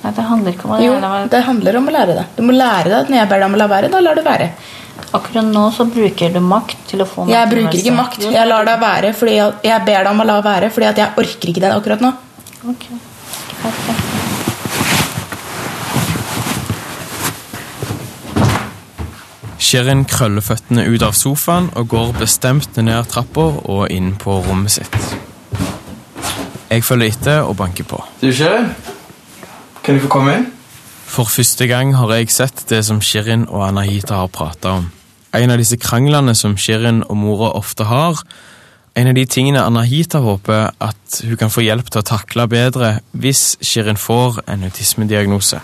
Nei, 0.00 0.12
det 0.16 0.24
handler 0.24 0.54
ikke 0.54 0.64
om 0.64 0.72
å 0.72 0.76
lære 0.80 0.86
Jo, 0.86 0.92
det 1.32 1.40
handler 1.44 1.76
om 1.80 1.88
å 1.90 1.94
lære 1.96 2.14
det. 2.16 2.26
Du 2.36 2.42
må 2.46 2.54
lære 2.56 2.88
deg 2.88 2.98
at 3.02 3.10
når 3.12 3.20
jeg 3.20 3.30
ber 3.32 3.42
deg 3.42 3.50
om 3.50 3.56
å 3.56 3.60
la 3.60 3.66
være, 3.74 3.90
da 3.92 4.00
lar 4.04 4.16
du 4.16 4.22
være. 4.24 4.46
Akkurat 5.16 5.46
nå 5.50 5.64
så 5.74 5.84
bruker 5.90 6.32
du 6.32 6.40
makt 6.44 6.84
til 6.92 7.02
å 7.02 7.06
få 7.08 7.24
meg 7.26 7.34
Jeg 7.34 7.50
bruker 7.50 7.78
ikke 7.80 7.94
makt. 7.96 8.24
Jeg 8.30 8.48
lar 8.48 8.68
deg 8.68 8.80
være 8.80 9.12
fordi 9.16 9.36
jeg, 9.36 9.58
jeg 9.66 9.86
ber 9.88 10.04
deg 10.04 10.12
om 10.12 10.24
å 10.24 10.28
la 10.28 10.40
være 10.44 10.70
fordi 10.72 10.90
at 10.90 11.02
jeg 11.02 11.22
orker 11.24 11.52
ikke 11.52 11.64
det 11.64 11.72
akkurat 11.74 12.04
nå. 12.04 12.12
Ok. 12.70 12.88
Perfekt. 13.60 14.06
Shirin 19.60 20.06
krøller 20.08 20.42
føttene 20.42 20.86
ut 20.88 21.02
av 21.06 21.12
sofaen 21.14 21.68
og 21.78 21.90
går 21.92 22.14
bestemt 22.18 22.78
ned 22.80 23.10
trappa 23.12 23.44
og 23.70 23.84
inn 23.92 24.14
på 24.18 24.40
rommet 24.46 24.72
sitt. 24.78 24.96
Jeg 26.70 26.86
følger 26.86 27.12
etter 27.12 27.44
og 27.44 27.58
banker 27.58 27.86
på. 27.86 28.00
Du, 28.22 28.30
Shirin? 28.34 28.70
Kan 29.82 29.96
jeg 29.96 30.04
få 30.04 30.10
komme 30.12 30.36
inn? 30.36 30.48
For 31.10 31.26
første 31.26 31.66
gang 31.66 31.94
har 31.98 32.12
jeg 32.14 32.30
sett 32.30 32.66
det 32.70 32.84
som 32.86 33.00
Shirin 33.02 33.46
og 33.48 33.64
Anahita 33.66 34.20
har 34.20 34.28
prata 34.30 34.76
om. 34.78 34.90
En 35.34 35.50
av 35.50 35.58
disse 35.58 35.78
kranglene 35.80 36.34
som 36.38 36.56
Shirin 36.58 37.00
og 37.06 37.16
mora 37.16 37.52
ofte 37.58 37.86
har. 37.88 38.20
En 38.94 39.08
av 39.08 39.16
de 39.16 39.24
tingene 39.26 39.62
Anahita 39.64 40.20
håper 40.22 40.70
at 40.82 41.20
hun 41.24 41.38
kan 41.40 41.50
få 41.50 41.64
hjelp 41.64 41.88
til 41.90 42.02
å 42.02 42.06
takle 42.06 42.46
bedre 42.50 42.92
hvis 43.16 43.56
Shirin 43.64 43.98
får 43.98 44.42
en 44.50 44.68
autismediagnose. 44.68 45.62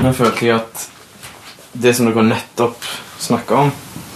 Nå 0.00 0.14
følte 0.16 0.46
jeg 0.46 0.56
at 0.56 0.86
det 1.80 1.92
som 1.96 2.08
dere 2.08 2.24
nettopp 2.24 2.88
snakka 3.20 3.66
om, 3.66 3.74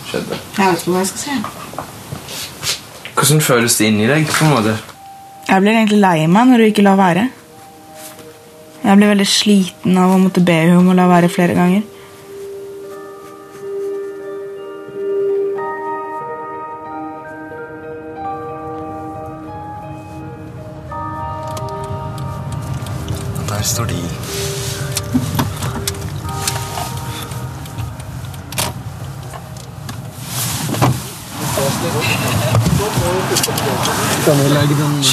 skjedde. 0.08 0.40
Jeg 0.56 0.64
vet 0.64 0.80
ikke 0.80 0.94
hva 0.94 1.04
jeg 1.04 1.12
skal 1.12 1.22
si. 1.26 1.36
Hvordan 3.14 3.46
føles 3.52 3.76
det 3.78 3.92
inni 3.92 4.08
deg? 4.08 4.28
på 4.30 4.44
en 4.46 4.54
måte? 4.56 4.93
Jeg 5.44 5.60
blir 5.60 5.74
egentlig 5.76 6.00
lei 6.00 6.26
meg 6.26 6.48
når 6.48 6.62
hun 6.62 6.70
ikke 6.72 6.84
lar 6.86 7.00
være. 7.00 7.24
Jeg 8.84 9.00
blir 9.00 9.10
veldig 9.14 9.26
sliten 9.28 9.98
av 10.00 10.12
å 10.12 10.20
måtte 10.20 10.42
be 10.44 10.56
henne 10.60 10.78
om 10.80 10.92
å 10.92 10.96
la 10.96 11.08
være 11.08 11.32
flere 11.32 11.56
ganger. 11.56 11.84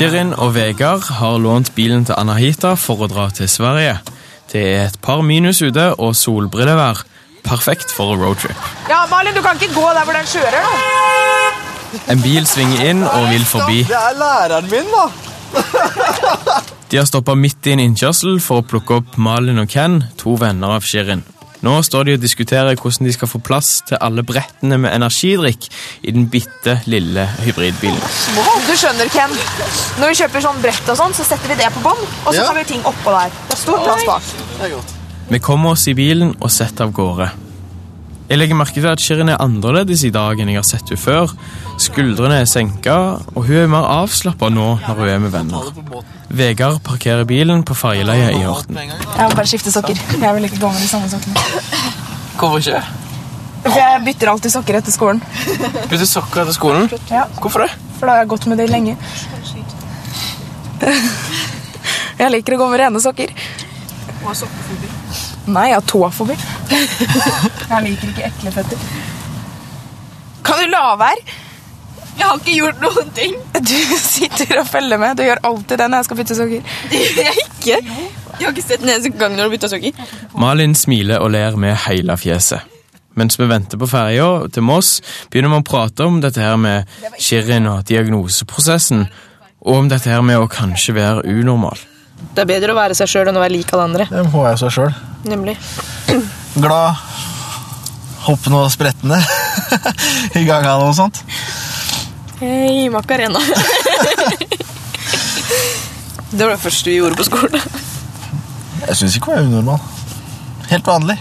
Shirin 0.02 0.32
og 0.34 0.56
Vegard 0.56 1.04
har 1.20 1.36
lånt 1.38 1.68
bilen 1.76 2.08
til 2.10 2.16
Anahita 2.18 2.72
for 2.74 3.04
å 3.06 3.08
dra 3.12 3.28
til 3.38 3.46
Sverige. 3.46 4.00
Det 4.50 4.62
er 4.66 4.88
et 4.88 4.96
par 5.06 5.20
minus 5.22 5.60
ute 5.62 5.84
og 5.94 6.16
solbrillevær. 6.18 7.04
Perfekt 7.46 7.94
for 7.94 8.18
roadtrip. 8.18 8.58
Ja, 8.90 9.04
Malin, 9.12 9.38
du 9.38 9.44
kan 9.46 9.62
ikke 9.62 9.76
gå 9.76 9.84
der 9.94 10.08
hvor 10.08 10.18
den 10.18 10.26
kjører, 10.32 10.66
da. 10.66 12.00
En 12.10 12.24
bil 12.26 12.50
svinger 12.50 12.82
inn 12.90 13.06
og 13.06 13.28
vil 13.30 13.46
forbi. 13.46 13.84
Det 13.92 14.00
er 14.00 14.18
læreren 14.18 14.72
min, 14.74 14.90
da! 14.90 15.06
De 16.90 16.98
har 16.98 17.06
stoppa 17.06 17.38
midt 17.38 17.70
i 17.70 17.76
en 17.76 17.86
innkjørsel 17.86 18.42
for 18.42 18.64
å 18.64 18.68
plukke 18.74 19.04
opp 19.04 19.22
Malin 19.22 19.62
og 19.62 19.70
Ken, 19.70 20.02
to 20.18 20.34
venner 20.42 20.80
av 20.80 20.90
Shirin. 20.90 21.22
Nå 21.62 21.76
står 21.86 22.08
de 22.08 22.14
og 22.18 22.22
diskuterer 22.24 22.74
hvordan 22.74 23.06
de 23.06 23.14
skal 23.14 23.30
få 23.30 23.42
plass 23.46 23.84
til 23.86 24.00
alle 24.02 24.24
brettene 24.26 24.80
med 24.82 24.96
energidrikk 24.96 25.68
i 26.02 26.14
den 26.16 26.26
bitte 26.34 26.80
lille 26.90 27.28
hybridbilen. 27.44 28.02
Du 28.66 28.74
skjønner, 28.74 29.12
Ken. 29.14 29.36
Når 30.02 30.10
vi 30.14 30.18
kjøper 30.24 30.46
sånn 30.48 30.62
brett 30.64 30.90
og 30.90 30.98
sånn, 30.98 31.14
så 31.14 31.28
setter 31.28 31.54
vi 31.54 31.60
det 31.62 31.70
på 31.76 31.84
bånn, 31.86 32.02
og 32.26 32.34
så 32.34 32.40
Ja. 32.42 32.48
tar 32.48 32.58
vi 32.58 32.64
ting 32.74 32.82
oppå 32.82 33.14
der. 33.14 33.30
Det 33.50 33.54
er 33.54 33.62
stor 33.62 33.78
plass 33.86 34.06
bak. 34.06 34.24
Vi 35.30 35.40
kommer 35.40 35.72
oss 35.72 35.88
i 35.88 35.94
bilen 35.94 36.36
og 36.42 36.50
setter 36.52 36.84
av 36.86 36.92
gårde. 36.92 37.30
Jeg 38.32 38.40
legger 38.40 38.56
merke 38.56 38.80
til 38.80 38.86
at 38.88 39.02
Shirin 39.04 39.28
er 39.28 39.42
annerledes 39.44 40.06
i 40.08 40.10
dag 40.16 40.40
enn 40.40 40.48
jeg 40.48 40.56
har 40.62 40.64
sett 40.64 40.88
henne 40.88 41.02
før. 41.02 41.34
Skuldrene 41.84 42.38
er 42.40 42.46
senka, 42.48 42.94
og 43.36 43.44
hun 43.50 43.58
er 43.60 43.68
mer 43.68 43.84
avslappa 43.92 44.48
nå 44.48 44.68
når 44.86 45.02
hun 45.02 45.10
er 45.12 45.20
med 45.20 45.34
venner. 45.34 45.66
Vegard 46.40 46.80
parkerer 46.86 47.28
bilen 47.28 47.66
på 47.68 47.76
ferjeleiet 47.76 48.38
i 48.38 48.46
Horten. 48.48 48.80
Jeg 48.80 48.96
må 49.20 49.36
bare 49.36 49.52
skifte 49.52 49.74
sokker. 49.76 50.00
Jeg 50.16 50.38
vil 50.38 50.48
ikke 50.48 50.62
gå 50.62 50.72
med 50.72 50.80
de 50.80 50.88
samme 50.88 51.12
sokkene. 51.12 51.44
Hvorfor 52.40 52.64
ikke? 52.64 52.80
For 53.68 53.82
jeg 53.82 54.00
bytter 54.08 54.32
alltid 54.32 54.56
sokker 54.56 54.80
etter 54.80 54.96
skolen. 54.96 55.20
Bytter 55.92 56.08
sokker 56.14 56.46
etter 56.46 56.56
skolen? 56.56 56.88
Ja. 57.12 57.28
Hvorfor 57.44 57.66
det? 57.66 57.70
For 58.00 58.08
da 58.08 58.16
har 58.16 58.24
jeg 58.24 58.32
gått 58.32 58.48
med 58.48 58.64
det 58.64 58.72
lenge. 58.72 58.96
Jeg 62.22 62.32
liker 62.38 62.56
å 62.56 62.64
gå 62.64 62.72
med 62.72 62.86
rene 62.86 63.04
sokker. 63.04 63.36
Og 64.24 64.32
sokkefobi? 64.40 64.91
Nei, 65.50 65.68
jeg 65.72 65.80
har 65.80 65.86
tåfobi. 65.90 66.36
Jeg 67.72 67.84
liker 67.86 68.12
ikke 68.12 68.28
ekle 68.28 68.52
føtter. 68.54 68.84
Kan 70.46 70.60
du 70.62 70.68
la 70.70 70.84
være? 71.00 71.38
Jeg 72.18 72.28
har 72.28 72.38
ikke 72.38 72.56
gjort 72.58 72.82
noen 72.84 73.14
ting. 73.16 73.38
Du 73.56 73.78
sitter 73.98 74.60
og 74.62 74.68
følger 74.70 75.00
med. 75.02 75.16
Du 75.18 75.24
gjør 75.26 75.42
alltid 75.48 75.80
det 75.80 75.88
når 75.90 76.02
jeg 76.02 76.08
skal 76.10 76.20
bytte 76.20 76.38
sokker. 76.38 76.76
Jeg 76.92 77.34
ikke. 77.46 77.78
Jeg 77.78 78.44
har 78.44 78.52
ikke 78.52 78.66
sett 78.66 78.84
den 78.84 78.92
eneste 78.94 79.14
gang 79.18 79.38
når 79.38 79.48
du 79.50 79.56
bytter 79.56 79.72
sokker. 79.72 80.04
Malin 80.38 80.76
smiler 80.78 81.24
og 81.24 81.32
ler 81.34 81.58
med 81.58 81.78
hele 81.88 82.18
fjeset. 82.20 82.68
Mens 83.18 83.40
vi 83.40 83.48
venter 83.50 83.80
på 83.80 83.90
ferja 83.92 84.28
til 84.54 84.64
Moss, 84.64 85.00
begynner 85.32 85.52
vi 85.56 85.60
å 85.64 85.68
prate 85.68 86.06
om 86.08 86.22
dette 86.24 86.44
her 86.44 86.60
med 86.62 86.88
Shirin 87.20 87.68
og 87.68 87.84
diagnoseprosessen, 87.90 89.08
og 89.66 89.82
om 89.82 89.90
dette 89.92 90.10
her 90.10 90.24
med 90.26 90.40
å 90.40 90.48
kanskje 90.52 90.96
være 90.96 91.26
unormal. 91.28 91.80
Det 92.32 92.44
er 92.44 92.50
bedre 92.50 92.74
å 92.74 92.78
være 92.78 92.96
seg 92.98 93.10
sjøl 93.12 93.32
enn 93.32 93.40
å 93.40 93.44
være 93.44 93.56
lik 93.58 93.72
alle 93.76 93.88
andre. 93.90 94.08
Det 94.12 94.24
må 94.32 94.46
jeg 94.48 94.60
seg 94.62 94.76
sjøl. 94.78 94.94
Nemlig. 95.28 95.56
Glad, 96.64 97.02
hoppende 98.28 98.62
og 98.66 98.72
sprettende 98.74 99.20
i 100.40 100.46
gang 100.48 100.68
av 100.70 100.86
noe 100.86 100.96
sånt. 100.98 101.24
Hei, 102.42 102.88
Macarena. 102.94 103.40
det 106.32 106.42
var 106.42 106.56
det 106.56 106.62
første 106.64 106.90
vi 106.90 106.98
gjorde 107.02 107.20
på 107.20 107.28
skolen. 107.28 107.62
Jeg 108.88 108.98
syns 108.98 109.18
ikke 109.18 109.36
hun 109.36 109.38
var 109.38 109.50
unormal. 109.50 109.84
Helt 110.72 110.88
vanlig. 110.88 111.20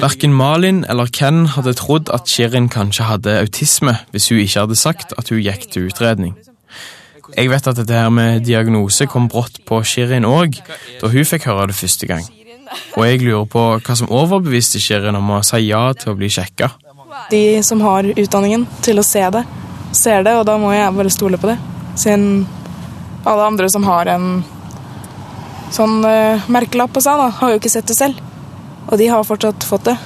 Verken 0.00 0.32
Malin 0.32 0.84
eller 0.88 1.10
Ken 1.12 1.44
hadde 1.56 1.74
trodd 1.76 2.08
at 2.14 2.30
Shirin 2.30 2.70
kanskje 2.72 3.04
hadde 3.04 3.34
autisme 3.42 3.98
hvis 4.14 4.30
hun 4.30 4.40
ikke 4.40 4.62
hadde 4.62 4.78
sagt 4.78 5.12
at 5.18 5.28
hun 5.28 5.42
gikk 5.44 5.66
til 5.74 5.90
utredning. 5.90 6.38
Jeg 7.36 7.50
vet 7.50 7.70
at 7.70 7.78
dette 7.78 7.96
her 7.96 8.10
med 8.12 8.44
diagnose 8.46 9.06
kom 9.10 9.28
brått 9.30 9.60
på 9.68 9.80
Shirin 9.86 10.26
òg, 10.28 10.58
da 11.00 11.10
hun 11.12 11.26
fikk 11.26 11.48
høre 11.50 11.70
det 11.70 11.78
første 11.78 12.08
gang. 12.10 12.26
Og 12.96 13.04
jeg 13.06 13.22
lurer 13.24 13.48
på 13.50 13.64
hva 13.78 13.96
som 13.98 14.10
overbeviste 14.14 14.80
Shirin 14.82 15.18
om 15.18 15.34
å 15.36 15.42
si 15.46 15.62
ja 15.66 15.82
til 15.98 16.12
å 16.12 16.18
bli 16.18 16.30
sjekka. 16.32 16.70
De 17.30 17.60
som 17.66 17.82
har 17.82 18.06
utdanningen 18.10 18.66
til 18.84 19.00
å 19.00 19.06
se 19.06 19.22
det, 19.34 19.42
ser 19.96 20.24
det, 20.26 20.36
og 20.38 20.46
da 20.46 20.56
må 20.60 20.72
jeg 20.74 20.94
bare 20.94 21.12
stole 21.12 21.40
på 21.40 21.50
det. 21.50 21.58
Siden 21.98 22.46
alle 23.26 23.48
andre 23.50 23.68
som 23.70 23.84
har 23.84 24.08
en 24.10 24.28
sånn 25.74 26.00
uh, 26.06 26.46
merkelapp 26.50 26.94
på 26.94 27.02
seg, 27.04 27.18
da, 27.20 27.28
har 27.40 27.52
jo 27.52 27.60
ikke 27.60 27.72
sett 27.72 27.90
det 27.90 27.98
selv. 27.98 28.22
Og 28.90 28.96
de 28.98 29.10
har 29.10 29.26
fortsatt 29.26 29.66
fått 29.66 29.90
det. 29.90 29.96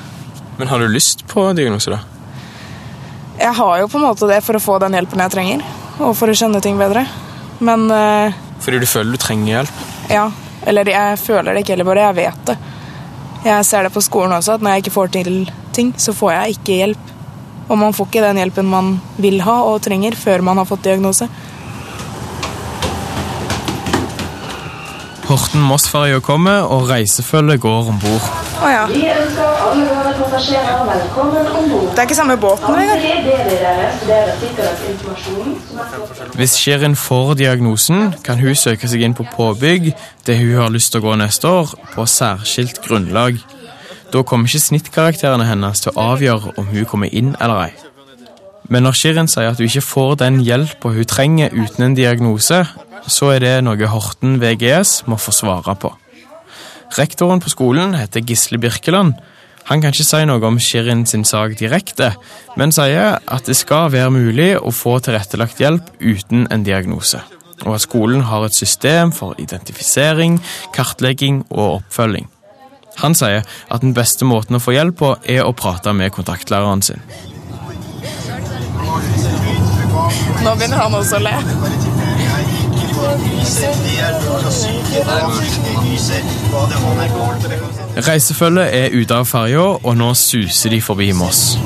Men 0.59 0.69
har 0.71 0.83
du 0.83 0.89
lyst 0.91 1.25
på 1.31 1.47
diagnose, 1.57 1.93
da? 1.95 2.03
Jeg 3.39 3.55
har 3.59 3.79
jo 3.81 3.89
på 3.91 3.99
en 3.99 4.07
måte 4.07 4.29
det 4.31 4.41
for 4.47 4.57
å 4.57 4.63
få 4.63 4.79
den 4.83 4.95
hjelpen 4.95 5.23
jeg 5.25 5.35
trenger, 5.35 5.65
og 6.01 6.15
for 6.19 6.31
å 6.31 6.37
skjønne 6.37 6.63
ting 6.65 6.79
bedre. 6.81 7.05
Men 7.65 7.87
uh, 7.91 8.35
Fordi 8.65 8.81
du 8.83 8.87
føler 8.89 9.15
du 9.15 9.23
trenger 9.23 9.59
hjelp? 9.59 9.85
ja. 10.11 10.31
Eller 10.65 10.89
jeg 10.89 11.19
føler 11.21 11.53
det 11.53 11.61
ikke 11.61 11.75
heller, 11.75 11.85
bare 11.85 12.05
jeg 12.07 12.17
vet 12.17 12.47
det. 12.49 12.55
Jeg 13.45 13.65
ser 13.69 13.85
det 13.85 13.91
på 13.93 14.01
skolen 14.01 14.33
også, 14.33 14.55
at 14.55 14.63
når 14.65 14.73
jeg 14.73 14.83
ikke 14.85 14.93
får 14.95 15.11
til 15.13 15.35
ting, 15.77 15.91
så 16.01 16.15
får 16.17 16.31
jeg 16.33 16.55
ikke 16.55 16.79
hjelp. 16.79 17.11
Og 17.69 17.77
man 17.77 17.93
får 17.93 18.09
ikke 18.09 18.23
den 18.25 18.41
hjelpen 18.41 18.71
man 18.73 18.89
vil 19.21 19.43
ha 19.45 19.59
og 19.69 19.83
trenger 19.85 20.17
før 20.17 20.41
man 20.47 20.57
har 20.57 20.69
fått 20.71 20.87
diagnose. 20.87 21.29
Horten-Moss-ferja 25.25 26.19
kommer, 26.21 26.67
og 26.69 26.91
reisefølget 26.91 27.61
går 27.61 27.89
om 27.93 27.99
bord. 28.03 28.27
Å 28.61 28.69
ja. 28.69 28.83
Vi 28.91 29.07
ønsker 29.09 29.63
alle 29.69 29.87
våre 29.89 30.13
passasjerer 30.19 30.83
velkommen 30.91 31.47
om 31.49 31.71
bord. 31.73 31.87
Det 31.95 32.03
er 32.03 32.09
ikke 32.09 32.19
samme 32.19 32.37
båten, 32.37 32.69
på 35.05 36.37
Hvis 36.37 36.59
Shirin 36.61 36.97
får 36.97 37.35
diagnosen, 37.41 38.15
kan 38.25 38.39
hun 38.43 38.55
søke 38.55 38.89
seg 38.91 39.01
inn 39.07 39.17
på 39.17 39.25
påbygg, 39.33 39.95
det 40.27 40.39
hun 40.43 40.55
har 40.61 40.71
lyst 40.75 40.93
til 40.93 41.01
å 41.01 41.09
gå 41.09 41.17
neste 41.23 41.49
år, 41.49 41.73
på 41.95 42.07
særskilt 42.07 42.83
grunnlag. 42.85 43.41
Da 44.13 44.23
kommer 44.23 44.47
ikke 44.47 44.69
snittkarakterene 44.69 45.49
hennes 45.49 45.81
til 45.81 45.91
å 45.95 46.13
avgjøre 46.13 46.55
om 46.61 46.69
hun 46.69 46.85
kommer 46.87 47.09
inn 47.11 47.33
eller 47.41 47.69
ei. 47.71 47.94
Men 48.73 48.87
når 48.87 48.97
Shirin 48.97 49.29
sier 49.29 49.51
at 49.53 49.61
hun 49.61 49.69
ikke 49.69 49.85
får 49.85 50.15
den 50.23 50.41
hjelpa 50.45 50.95
hun 50.95 51.09
trenger 51.09 51.53
uten 51.53 51.85
en 51.85 51.97
diagnose, 51.99 52.63
så 53.05 53.31
er 53.35 53.45
det 53.45 53.55
noe 53.67 53.91
Horten 53.93 54.39
VGS 54.41 55.03
må 55.11 55.19
få 55.21 55.35
svare 55.37 55.77
på. 55.77 55.93
Rektoren 56.95 57.43
på 57.43 57.53
skolen 57.53 57.97
heter 57.99 58.25
Gisle 58.25 58.59
Birkeland. 58.63 59.15
Han 59.69 59.81
kan 59.81 59.95
ikke 59.95 60.07
si 60.07 60.21
noe 60.29 60.45
om 60.45 60.61
Shirin 60.61 61.05
sin 61.09 61.25
sak 61.25 61.57
direkte, 61.59 62.13
men 62.57 62.73
sier 62.73 63.17
at 63.19 63.49
det 63.49 63.57
skal 63.57 63.91
være 63.93 64.13
mulig 64.13 64.51
å 64.61 64.73
få 64.73 64.99
tilrettelagt 65.05 65.61
hjelp 65.61 65.89
uten 66.01 66.47
en 66.53 66.67
diagnose. 66.67 67.21
Og 67.65 67.77
at 67.77 67.85
skolen 67.85 68.27
har 68.29 68.45
et 68.45 68.57
system 68.57 69.13
for 69.15 69.37
identifisering, 69.41 70.39
kartlegging 70.77 71.45
og 71.51 71.81
oppfølging. 71.81 72.29
Han 73.03 73.17
sier 73.19 73.43
at 73.45 73.83
den 73.83 73.95
beste 73.97 74.29
måten 74.29 74.59
å 74.59 74.63
få 74.63 74.77
hjelp 74.77 75.01
på, 75.01 75.15
er 75.25 75.43
å 75.43 75.57
prate 75.57 75.97
med 75.97 76.13
kontaktlæreren 76.15 76.85
sin. 76.85 77.03
Nå 80.45 80.55
begynner 80.55 80.77
han 80.77 80.95
også 80.95 81.17
å 81.17 81.25
le. 81.25 81.35
Reisefølget 88.05 88.77
er 88.77 88.93
ute 88.93 89.17
av 89.17 89.29
ferja, 89.29 89.67
og 89.81 89.97
nå 89.97 90.11
suser 90.19 90.75
de 90.75 90.81
forbi 90.85 91.11
Moss. 91.17 91.57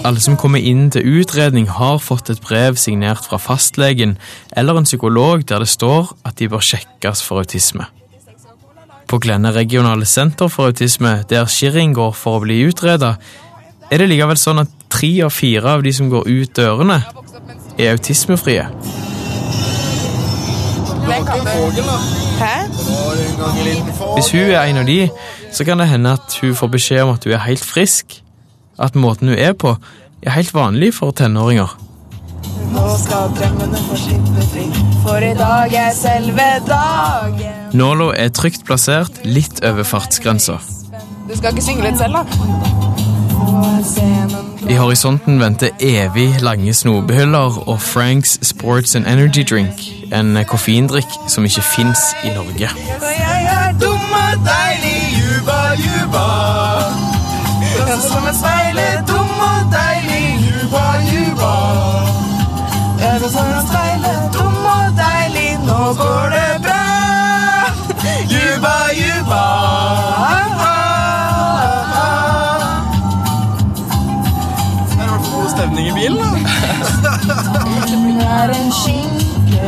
Alle 0.00 0.20
som 0.24 0.36
kommer 0.40 0.62
inn 0.64 0.88
til 0.94 1.20
utredning, 1.20 1.68
har 1.68 1.98
fått 2.00 2.30
et 2.30 2.40
brev 2.46 2.78
signert 2.80 3.26
fra 3.26 3.42
fastlegen 3.42 4.16
eller 4.56 4.78
en 4.78 4.88
psykolog 4.88 5.48
der 5.48 5.66
det 5.66 5.68
står 5.68 6.14
at 6.24 6.38
de 6.38 6.48
bør 6.48 6.62
sjekkes 6.64 7.26
for 7.26 7.42
autisme. 7.42 7.90
På 9.10 9.18
Glenne 9.18 9.50
regionale 9.50 10.06
senter 10.06 10.48
for 10.48 10.70
autisme, 10.70 11.24
der 11.30 11.48
Shirin 11.50 11.94
går 11.94 12.12
for 12.14 12.38
å 12.38 12.42
bli 12.44 12.60
utreda, 12.62 13.16
er 13.90 13.98
det 13.98 14.06
likevel 14.06 14.38
sånn 14.38 14.62
at 14.62 14.70
tre 14.86 15.10
av 15.26 15.32
fire 15.34 15.72
av 15.74 15.82
de 15.82 15.90
som 15.90 16.06
går 16.12 16.28
ut 16.30 16.52
dørene, 16.54 17.00
er 17.74 17.96
autismefrie. 17.96 18.68
Hvis 24.14 24.30
hun 24.30 24.46
er 24.46 24.62
en 24.62 24.80
av 24.84 24.86
de, 24.86 25.00
så 25.50 25.66
kan 25.66 25.82
det 25.82 25.90
hende 25.90 26.14
at 26.14 26.38
hun 26.38 26.54
får 26.54 26.74
beskjed 26.78 27.02
om 27.02 27.14
at 27.16 27.26
hun 27.26 27.34
er 27.34 27.46
helt 27.48 27.66
frisk. 27.66 28.20
At 28.78 28.94
måten 28.94 29.34
hun 29.34 29.38
er 29.38 29.58
på, 29.58 29.74
er 30.22 30.38
helt 30.38 30.54
vanlig 30.54 30.94
for 30.94 31.10
tenåringer. 31.10 31.89
Nå 32.70 32.86
skal 33.02 33.32
drømmene 33.38 33.78
få 33.88 33.96
slippe 33.98 34.44
fri, 34.52 34.66
for 35.04 35.22
i 35.24 35.32
dag 35.38 35.74
er 35.74 35.90
selve 35.96 36.48
dagen. 36.68 37.56
Nåla 37.72 38.12
er 38.18 38.30
trygt 38.34 38.64
plassert 38.66 39.22
litt 39.24 39.64
over 39.66 39.82
fartsgrensa. 39.86 40.60
Du 41.28 41.36
skal 41.36 41.54
ikke 41.54 41.62
synge 41.64 41.86
litt 41.86 41.98
selv, 41.98 42.14
da? 42.20 42.70
I 44.70 44.74
horisonten 44.74 45.40
venter 45.40 45.70
evig 45.80 46.40
lange 46.42 46.74
snobehyller 46.74 47.68
og 47.68 47.80
Franks 47.80 48.38
Sports 48.42 48.94
and 48.96 49.06
Energy 49.06 49.42
Drink, 49.50 49.82
en 50.14 50.38
koffeindrikk 50.46 51.10
som 51.28 51.44
ikke 51.44 51.62
fins 51.62 51.98
i 52.24 52.34
Norge. 52.34 52.70
Jeg 53.18 53.48
er 53.58 53.72
dum 53.82 54.14
og 54.22 54.34
deilig, 54.46 55.00
juba, 55.22 55.60
juba. 55.86 56.26
Danser 57.78 58.08
som 58.08 58.26
et 58.30 58.42
speil 58.42 58.82
dum 59.08 59.46
og 59.50 59.72
deilig, 59.74 60.26
juba, 60.50 60.84
juba. 61.10 61.89
Jeg 63.00 63.16
er 63.16 63.28
som 63.32 63.46
et 63.48 63.68
speil 63.68 64.02
er 64.04 64.24
dum 64.34 64.56
og 64.70 64.88
deilig, 64.98 65.50
nå 65.64 65.80
går 66.00 66.26
det 66.34 66.50
bra. 66.64 66.84
Juba, 68.32 68.74
juba. 69.00 69.44
Det 74.90 74.98
er 74.98 75.04
i 75.04 75.08
hvert 75.08 75.24
fall 75.24 75.32
god 75.32 75.48
stemning 75.54 75.86
i 75.88 75.92
bilen. 75.96 76.18
da. 76.20 76.28
Det 78.20 78.26
er 78.40 78.48
en 78.58 78.72
skinke. 78.82 79.64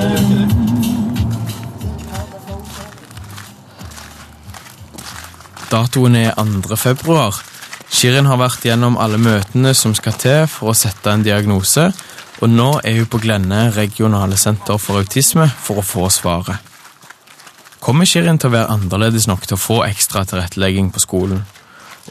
Datoen 5.72 6.16
er 6.16 6.36
2. 6.36 6.76
februar. 6.76 7.40
Shirin 7.92 8.26
har 8.28 8.36
vært 8.40 8.64
gjennom 8.66 8.98
alle 9.00 9.16
møtene 9.20 9.72
som 9.76 9.94
skal 9.96 10.16
til 10.20 10.44
for 10.50 10.72
å 10.72 10.76
sette 10.76 11.12
en 11.12 11.24
diagnose, 11.24 11.90
og 12.42 12.50
nå 12.50 12.68
er 12.82 12.96
hun 12.98 13.06
på 13.06 13.20
Glenne 13.22 13.68
regionale 13.76 14.36
senter 14.40 14.78
for 14.82 14.98
autisme 14.98 15.46
for 15.62 15.78
å 15.78 15.86
få 15.86 16.08
svaret. 16.10 16.58
Kommer 17.82 18.06
Shirin 18.06 18.38
til 18.38 18.50
å 18.50 18.54
være 18.56 18.74
annerledes 18.74 19.28
nok 19.30 19.46
til 19.46 19.54
å 19.54 19.62
få 19.62 19.76
ekstra 19.86 20.24
tilrettelegging 20.26 20.90
på 20.94 21.02
skolen? 21.02 21.44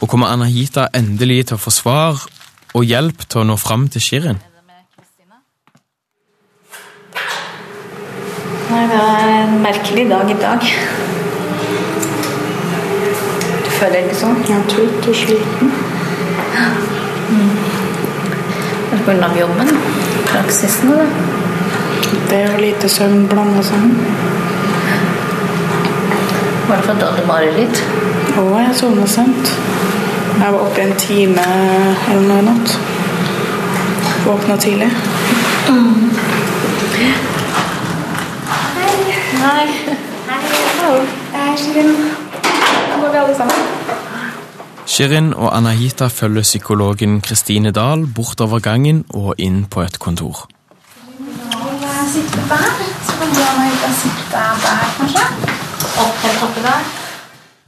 Og 0.00 0.08
kommer 0.08 0.32
Anahita 0.32 0.86
endelig 0.96 1.50
til 1.50 1.58
å 1.58 1.60
få 1.60 1.72
svar 1.72 2.24
og 2.72 2.88
hjelp 2.88 3.26
til 3.28 3.42
å 3.42 3.46
nå 3.50 3.58
fram 3.60 3.86
til 3.92 4.04
Shirin? 4.04 4.40
Nei, 8.72 8.84
det 8.88 9.00
er 9.00 9.32
en 9.36 9.58
merkelig 9.60 10.06
dag 10.08 10.32
i 10.32 10.38
dag. 10.40 10.68
Du 13.66 13.70
føler 13.76 13.98
ikke 14.00 14.16
sånn? 14.22 14.40
Jeg 14.48 14.56
er 14.56 14.70
trøtt 14.72 15.10
og 15.12 15.20
sliten. 15.24 15.76
Er 18.92 18.96
det 18.96 19.04
på 19.04 19.10
grunn 19.10 19.28
av 19.28 19.36
jobben? 19.36 20.01
Praksisen? 20.42 20.90
Da? 20.90 21.04
Det 22.30 22.54
og 22.54 22.60
lite 22.60 22.88
søvn 22.88 23.28
blanda 23.28 23.62
sammen. 23.62 24.06
Var 26.68 26.76
det 26.76 26.84
for 26.84 26.94
hadde 26.94 27.26
mareritt? 27.26 27.82
Å, 28.38 28.42
jeg 28.58 28.74
sovna 28.74 29.06
sent. 29.06 29.52
Jeg 30.40 30.48
var 30.54 30.58
oppe 30.64 30.80
i 30.80 30.86
en 30.88 30.96
time 30.98 31.44
eller 32.10 32.24
noe 32.26 32.40
i 32.40 32.46
natt. 32.48 32.74
Våkna 34.24 34.56
tidlig. 34.64 34.90
Hallo. 39.42 40.96
Jeg 41.36 41.52
er 41.52 41.56
Shirin. 41.62 41.94
Nå 41.94 42.98
går 42.98 43.08
vi 43.12 43.22
alle 43.22 43.38
sammen. 43.38 43.81
Shirin 44.92 45.30
og 45.32 45.54
Anahita 45.56 46.10
følger 46.12 46.44
psykologen 46.44 47.22
Kristine 47.24 47.70
Dahl 47.72 48.02
bortover 48.04 48.60
gangen 48.60 48.98
og 49.08 49.38
inn 49.40 49.62
på 49.64 49.80
et 49.80 49.96
kontor. 49.96 50.42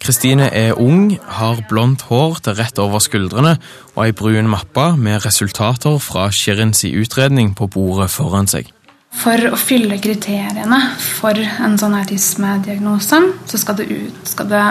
Kristine 0.04 0.50
er 0.52 0.76
ung, 0.76 1.16
har 1.40 1.64
blondt 1.70 2.04
hår 2.12 2.44
til 2.44 2.60
rett 2.60 2.84
over 2.84 3.00
skuldrene 3.00 3.56
og 3.94 4.04
ei 4.04 4.12
brun 4.12 4.52
mappe 4.52 4.90
med 5.00 5.24
resultater 5.24 5.96
fra 6.04 6.28
Shirins 6.28 6.84
utredning 6.84 7.54
på 7.56 7.72
bordet 7.72 8.12
foran 8.12 8.52
seg. 8.52 8.68
For 9.16 9.48
å 9.48 9.56
fylle 9.56 9.96
kriteriene 9.96 10.90
for 11.00 11.40
en 11.40 11.80
sånn 11.80 11.96
autismediagnose, 11.96 13.28
så 13.48 13.60
skal 13.62 13.80
det, 13.80 13.88
ut, 13.88 14.26
skal 14.28 14.52
det 14.52 14.66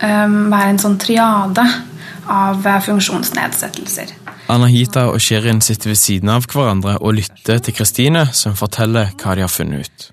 være 0.00 0.72
en 0.72 0.80
sånn 0.80 0.98
triade 1.00 1.64
av 2.30 2.66
eh, 2.66 2.80
funksjonsnedsettelser. 2.86 4.14
Anahita 4.50 5.06
og 5.12 5.20
Shirin 5.22 5.60
sitter 5.62 5.92
ved 5.92 6.00
siden 6.00 6.30
av 6.32 6.46
hverandre 6.50 6.96
og 6.98 7.18
lytter 7.20 7.60
til 7.62 7.76
Kristine, 7.76 8.24
som 8.34 8.56
forteller 8.58 9.12
hva 9.20 9.36
de 9.36 9.44
har 9.44 9.52
funnet 9.52 9.86
ut. 9.86 10.10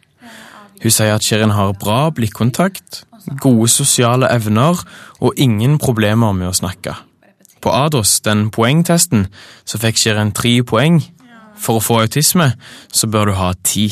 Hun 0.84 0.94
sier 0.94 1.16
at 1.16 1.26
Shirin 1.26 1.56
har 1.58 1.74
bra 1.80 2.08
blikkontakt, 2.14 3.04
gode 3.42 3.70
sosiale 3.72 4.30
evner 4.32 4.78
og 5.20 5.34
ingen 5.42 5.80
problemer 5.82 6.36
med 6.38 6.52
å 6.52 6.56
snakke. 6.56 6.94
På 7.62 7.74
ADOS, 7.74 8.20
den 8.22 8.48
poengtesten, 8.54 9.26
så 9.66 9.82
fikk 9.82 9.98
Shirin 9.98 10.36
tre 10.38 10.60
poeng. 10.62 11.02
For 11.58 11.80
å 11.80 11.82
få 11.82 12.04
autisme 12.04 12.52
så 12.94 13.10
bør 13.10 13.32
du 13.32 13.38
ha 13.40 13.50
ti. 13.66 13.90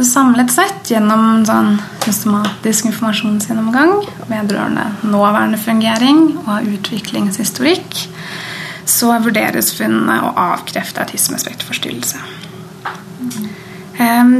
Så 0.00 0.06
samlet 0.08 0.48
sett, 0.48 0.86
gjennom 0.88 1.42
sånn 1.44 1.74
systematisk 2.00 2.86
informasjonsgjennomgang 2.88 3.90
vedrørende 4.30 4.86
nåværende 5.04 5.58
fungering 5.60 6.22
og 6.46 6.70
utviklingshistorikk, 6.70 7.98
så 8.88 9.10
vurderes 9.20 9.68
funnene 9.76 10.16
å 10.24 10.32
avkrefte 10.40 11.04
autismespekterforstyrrelse. 11.04 12.16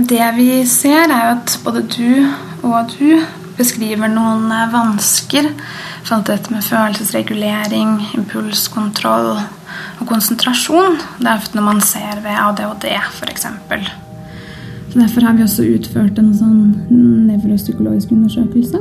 Det 0.09 0.33
vi 0.41 0.49
ser, 0.65 1.13
er 1.13 1.35
at 1.35 1.59
både 1.61 1.85
du 1.93 2.09
og 2.65 2.97
du 2.97 3.21
beskriver 3.61 4.09
noen 4.09 4.49
eh, 4.49 4.69
vansker 4.73 5.53
i 5.53 6.21
dette 6.25 6.57
med 6.57 6.65
følelsesregulering, 6.65 7.99
impulskontroll 8.17 9.35
og 9.37 10.07
konsentrasjon. 10.09 11.03
Det 11.21 11.27
er 11.29 11.35
ofte 11.37 11.61
når 11.61 11.73
man 11.75 11.85
ser 11.85 12.25
ved 12.25 12.47
ADHD, 12.49 12.95
f.eks. 12.97 13.51
Derfor 14.95 15.21
har 15.21 15.37
vi 15.39 15.45
også 15.47 15.63
utført 15.71 16.17
en 16.19 16.33
sånn 16.35 16.63
nevropsykologisk 17.29 18.11
undersøkelse. 18.11 18.81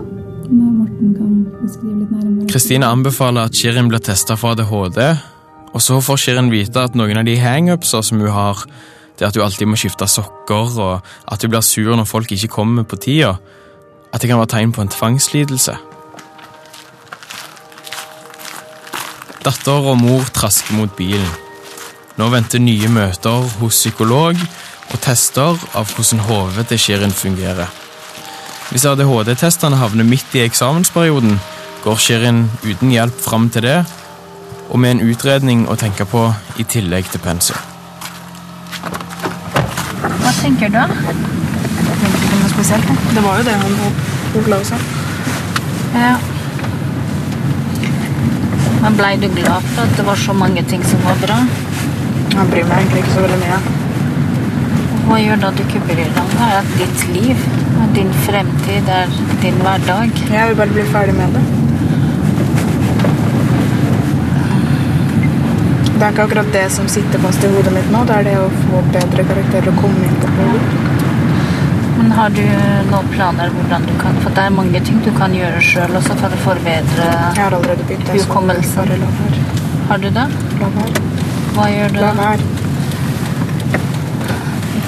Der 0.50 0.70
Morten 0.74 1.12
kan 1.14 1.34
beskrive 1.60 2.00
litt 2.00 2.14
nærmere. 2.14 2.48
Kristine 2.50 2.88
anbefaler 2.90 3.46
at 3.46 3.58
Shirin 3.58 3.92
blir 3.92 4.02
testa 4.02 4.34
for 4.40 4.56
ADHD, 4.56 4.98
og 5.70 5.84
så 5.86 6.00
får 6.02 6.18
Shirin 6.24 6.50
vite 6.50 6.82
at 6.82 6.98
noen 6.98 7.22
av 7.22 7.28
de 7.28 7.36
hangupser 7.38 8.02
som 8.02 8.24
hun 8.24 8.34
har, 8.34 8.64
det 9.20 9.28
at 9.28 9.38
hun 9.38 9.46
alltid 9.46 9.70
må 9.70 9.78
skifte 9.78 10.08
sokker, 10.10 10.80
og 10.82 11.06
at 11.30 11.46
hun 11.46 11.54
blir 11.54 11.62
sur 11.62 11.94
når 11.94 12.10
folk 12.10 12.34
ikke 12.34 12.50
kommer 12.56 12.88
på 12.90 12.98
tida, 13.06 13.36
at 14.10 14.22
det 14.24 14.32
kan 14.32 14.42
være 14.42 14.54
tegn 14.56 14.74
på 14.74 14.82
en 14.82 14.90
tvangslidelse. 14.90 15.76
Datter 19.46 19.92
og 19.94 20.02
mor 20.02 20.26
trasker 20.34 20.74
mot 20.74 20.98
bilen. 20.98 21.30
Nå 22.18 22.32
venter 22.34 22.60
nye 22.60 22.90
møter 22.92 23.46
hos 23.62 23.78
psykolog 23.78 24.42
og 24.90 25.02
tester 25.04 25.58
av 25.78 25.94
hvordan 25.94 26.26
hodet 26.26 26.68
til 26.72 26.82
Shirin 26.82 27.16
fungerer. 27.16 27.70
Hvis 28.70 28.86
ADHD-testene 28.86 29.80
havner 29.82 30.06
midt 30.06 30.36
i 30.38 30.44
eksamensperioden, 30.46 31.40
går 31.84 31.98
Shirin 31.98 32.44
uten 32.66 32.92
hjelp 32.94 33.18
fram 33.22 33.50
til 33.50 33.66
det, 33.66 33.80
og 34.70 34.80
med 34.80 34.98
en 34.98 35.10
utredning 35.10 35.66
å 35.70 35.78
tenke 35.80 36.06
på 36.06 36.28
i 36.62 36.66
tillegg 36.70 37.10
til 37.10 37.24
pensum. 37.24 37.58
Hva 40.22 40.34
tenker 40.42 40.70
du? 40.74 40.84
tenkte 42.00 42.26
ikke 42.26 42.42
noe 42.42 42.52
spesielt. 42.54 42.90
jeg. 42.90 43.16
Det 43.16 43.24
var 43.26 43.40
jo 43.40 43.48
det 43.48 43.56
han 43.62 43.80
Ola 44.40 44.60
sa. 44.64 44.78
Ja. 45.96 46.14
Men 48.84 48.96
blei 48.96 49.16
du 49.20 49.28
glad 49.34 49.66
for 49.74 49.84
at 49.84 49.98
det 49.98 50.06
var 50.08 50.16
så 50.16 50.34
mange 50.34 50.64
ting 50.70 50.84
som 50.86 51.02
var 51.04 51.18
bra? 51.26 51.40
Han 52.38 52.52
bryr 52.52 52.68
meg 52.70 52.84
egentlig 52.84 53.04
ikke 53.04 53.16
så 53.18 53.26
veldig 53.26 53.40
mye. 53.42 53.89
Hva 55.10 55.18
gjør 55.18 55.40
da 55.42 55.50
du 55.58 55.64
ikke 55.64 55.80
bryr 55.88 56.04
deg 56.04 56.20
om 56.22 56.34
det? 56.36 56.48
Er 56.54 56.68
ditt 56.78 57.06
liv, 57.16 57.46
din 57.96 58.12
fremtid, 58.28 58.92
er 58.94 59.10
din 59.42 59.58
hverdag? 59.64 60.12
Jeg 60.30 60.52
vil 60.52 60.60
bare 60.60 60.76
bli 60.76 60.84
ferdig 60.94 61.16
med 61.18 61.34
det. 61.38 61.42
Det 66.00 66.06
er 66.06 66.14
ikke 66.14 66.28
akkurat 66.30 66.52
det 66.54 66.68
som 66.72 66.86
sitter 66.88 67.20
fast 67.26 67.44
i 67.44 67.50
hodet 67.52 67.74
mitt 67.76 67.90
nå. 67.92 68.04
Det 68.08 68.20
er 68.20 68.28
det 68.30 68.36
å 68.40 68.46
få 68.62 68.84
bedre 68.94 69.26
karakterer 69.32 69.72
og 69.74 69.82
komme 69.82 70.06
inn 70.08 70.22
på 70.22 70.30
hodet. 70.38 70.86
Men 71.98 72.14
har 72.16 72.30
du 72.32 72.44
noen 72.94 73.10
planer 73.12 73.50
hvordan 73.58 73.84
du 73.90 73.92
kan 74.00 74.16
For 74.24 74.32
det 74.38 74.46
er 74.46 74.54
mange 74.56 74.80
ting 74.88 75.02
du 75.04 75.10
kan 75.18 75.34
gjøre 75.36 75.60
sjøl 75.60 75.98
også 76.00 76.16
for 76.22 76.32
å 76.32 76.40
forbedre 76.46 77.10
Jeg 77.10 77.42
har 77.42 77.58
allerede 77.58 77.84
begynt. 77.90 78.14
hukommelsen. 78.14 79.04
Har 79.90 79.98
du 80.06 80.08
det? 80.22 80.28
La 80.62 80.72
være. 80.78 81.04
Hva 81.58 81.68
gjør 81.74 81.98
du? 81.98 82.00
La 82.06 82.14
være. 82.22 82.59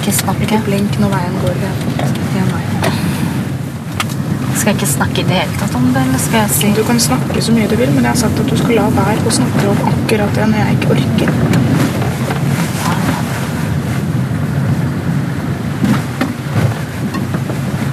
Ikke 0.02 0.12
snakke? 0.18 0.42
Ikke 0.42 0.58
blink 0.66 0.96
når 0.98 1.12
veien 1.12 1.34
går 1.44 1.52
Det 1.62 1.66
er 2.40 2.46
meg. 2.48 2.64
Skal 4.56 4.72
jeg 4.72 4.74
ikke 4.80 4.88
snakke 4.90 5.20
i 5.22 5.24
det 5.28 5.36
hele 5.36 5.58
tatt 5.60 5.74
om 5.78 5.84
det, 5.94 6.02
eller 6.02 6.18
skal 6.18 6.40
jeg 6.40 6.50
si 6.56 6.70
Du 6.74 6.82
kan 6.88 6.98
snakke 7.04 7.42
så 7.42 7.54
mye 7.54 7.68
du 7.70 7.76
vil, 7.78 7.92
men 7.94 8.02
jeg 8.02 8.10
har 8.10 8.18
sagt 8.18 8.40
at 8.42 8.50
du 8.50 8.56
skal 8.58 8.74
la 8.80 8.88
være 8.96 9.22
å 9.30 9.34
snakke 9.36 9.68
om 9.70 9.78
akkurat 9.92 10.34
det 10.34 10.48
når 10.50 10.58
jeg 10.58 10.74
ikke 10.74 10.90
orker. 10.96 11.30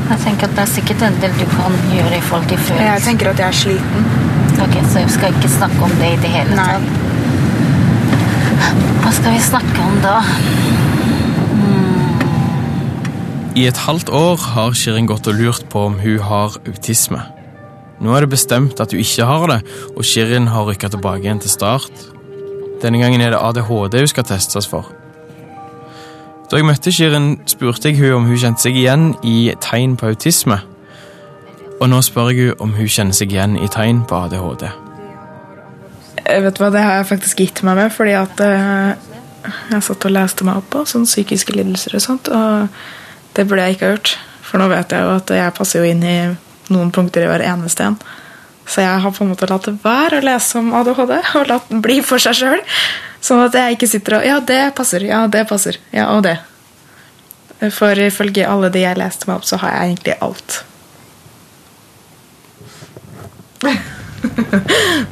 Jeg 0.09 0.19
tenker 0.25 0.49
at 0.49 0.53
det 0.57 0.65
er 0.65 0.71
sikkert 0.73 1.07
en 1.11 1.21
del 1.21 1.33
du 1.37 1.45
kan 1.53 1.73
gjøre 1.93 2.15
i 2.17 2.25
forhold 2.31 2.49
til 2.49 2.57
Jeg 2.81 3.05
tenker 3.05 3.25
at 3.35 3.45
jeg 3.45 3.53
er 3.53 3.57
sliten. 3.61 4.01
Ok, 4.65 4.81
så 4.89 5.05
jeg 5.05 5.09
skal 5.19 5.37
ikke 5.37 5.57
snakke 5.59 5.79
om 5.85 5.93
det 6.01 6.09
i 6.17 6.21
det 6.25 6.33
hele 6.39 6.57
Nei. 6.57 6.69
tatt. 6.73 6.87
Hva 9.05 9.11
skal 9.21 9.37
vi 9.37 9.41
snakke 9.53 9.77
om 9.85 10.01
da? 10.01 10.17
I 13.59 13.65
et 13.67 13.79
halvt 13.83 14.07
år 14.15 14.37
har 14.53 14.75
Shirin 14.77 15.07
gått 15.09 15.27
og 15.27 15.35
lurt 15.35 15.65
på 15.67 15.81
om 15.89 15.97
hun 15.99 16.21
har 16.23 16.53
autisme. 16.69 17.19
Nå 17.99 18.13
er 18.15 18.23
det 18.23 18.29
bestemt 18.31 18.79
at 18.79 18.93
hun 18.95 19.01
ikke 19.03 19.25
har 19.27 19.47
det, 19.51 19.57
og 19.97 20.05
Shirin 20.07 20.45
har 20.47 20.69
rykka 20.69 20.87
tilbake 20.93 21.25
igjen 21.25 21.41
til 21.43 21.51
start. 21.51 22.05
Denne 22.79 23.01
gangen 23.01 23.19
er 23.19 23.33
det 23.33 23.41
ADHD 23.41 23.97
hun 23.99 24.07
skal 24.07 24.27
testes 24.29 24.69
for. 24.69 24.87
Da 26.47 26.55
jeg 26.55 26.67
møtte 26.69 26.93
Shirin, 26.95 27.33
spurte 27.51 27.91
jeg 27.91 27.99
hun 27.99 28.21
om 28.21 28.29
hun 28.29 28.39
kjente 28.39 28.63
seg 28.63 28.79
igjen 28.79 29.09
i 29.27 29.51
tegn 29.59 29.97
på 29.99 30.13
autisme. 30.13 30.61
Og 31.81 31.91
nå 31.91 31.99
spør 32.05 32.31
jeg 32.31 32.53
hun 32.53 32.63
om 32.63 32.77
hun 32.77 32.87
kjenner 32.87 33.17
seg 33.17 33.35
igjen 33.35 33.57
i 33.59 33.67
tegn 33.67 34.05
på 34.07 34.21
ADHD. 34.21 34.69
Jeg 36.23 36.45
vet 36.47 36.63
hva, 36.63 36.71
Det 36.71 36.85
har 36.85 37.01
jeg 37.01 37.11
faktisk 37.11 37.43
gitt 37.43 37.59
meg 37.67 37.75
med, 37.81 37.91
fordi 37.91 38.15
at 38.21 38.39
eh, 38.45 38.95
jeg 39.73 39.83
satt 39.83 40.07
og 40.07 40.15
leste 40.15 40.47
meg 40.47 40.63
opp 40.63 40.71
på 40.77 40.85
sånn 40.87 41.09
psykiske 41.09 41.59
lidelser 41.59 41.99
og 41.99 42.07
sånt, 42.07 42.31
og 42.31 42.71
det 43.39 43.45
burde 43.47 43.63
jeg 43.63 43.77
ikke 43.77 43.87
ha 43.87 43.95
gjort. 43.95 44.13
For 44.43 44.59
nå 44.59 44.67
vet 44.67 44.91
jeg 44.91 45.05
jo 45.05 45.11
at 45.15 45.31
jeg 45.31 45.55
passer 45.55 45.79
jo 45.79 45.87
inn 45.87 46.03
i 46.03 46.17
noen 46.73 46.91
punkter 46.91 47.23
i 47.23 47.29
hver 47.29 47.43
eneste 47.47 47.85
en. 47.87 47.95
Så 48.69 48.83
jeg 48.83 49.01
har 49.01 49.13
på 49.15 49.23
en 49.23 49.31
måte 49.31 49.47
latt 49.49 49.65
det 49.65 49.79
være 49.81 50.19
å 50.19 50.25
lese 50.27 50.59
om 50.59 50.73
ADHD 50.77 51.15
og 51.39 51.47
latt 51.49 51.69
den 51.71 51.79
bli 51.85 52.01
for 52.05 52.21
seg 52.21 52.35
sjøl. 52.37 52.59
Sånn 53.23 53.41
at 53.45 53.55
jeg 53.55 53.77
ikke 53.77 53.89
sitter 53.89 54.19
og 54.19 54.27
Ja, 54.27 54.37
det 54.51 54.61
passer. 54.77 55.05
Ja, 55.07 55.23
det 55.31 55.47
passer. 55.49 55.79
Ja, 55.95 56.09
og 56.13 56.25
det. 56.27 56.37
For 57.75 57.95
ifølge 57.99 58.47
alle 58.47 58.69
de 58.71 58.83
jeg 58.83 58.99
leste 58.99 59.27
meg 59.27 59.39
opp, 59.39 59.47
så 59.47 59.59
har 59.63 59.73
jeg 59.73 59.81
egentlig 59.89 60.15
alt. 60.27 60.59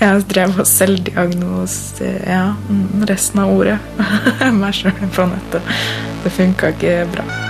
Jeg 0.00 0.22
drev 0.30 0.54
og 0.62 0.64
selvdiagnose 0.64 2.08
ja, 2.24 2.54
mm, 2.56 3.04
resten 3.10 3.42
av 3.42 3.52
ordet. 3.52 3.76
Meg 4.62 4.72
sjøl 4.78 4.96
på 5.12 5.28
nettet. 5.28 5.76
Det 6.24 6.32
funka 6.32 6.72
ikke 6.72 6.96
bra. 7.12 7.49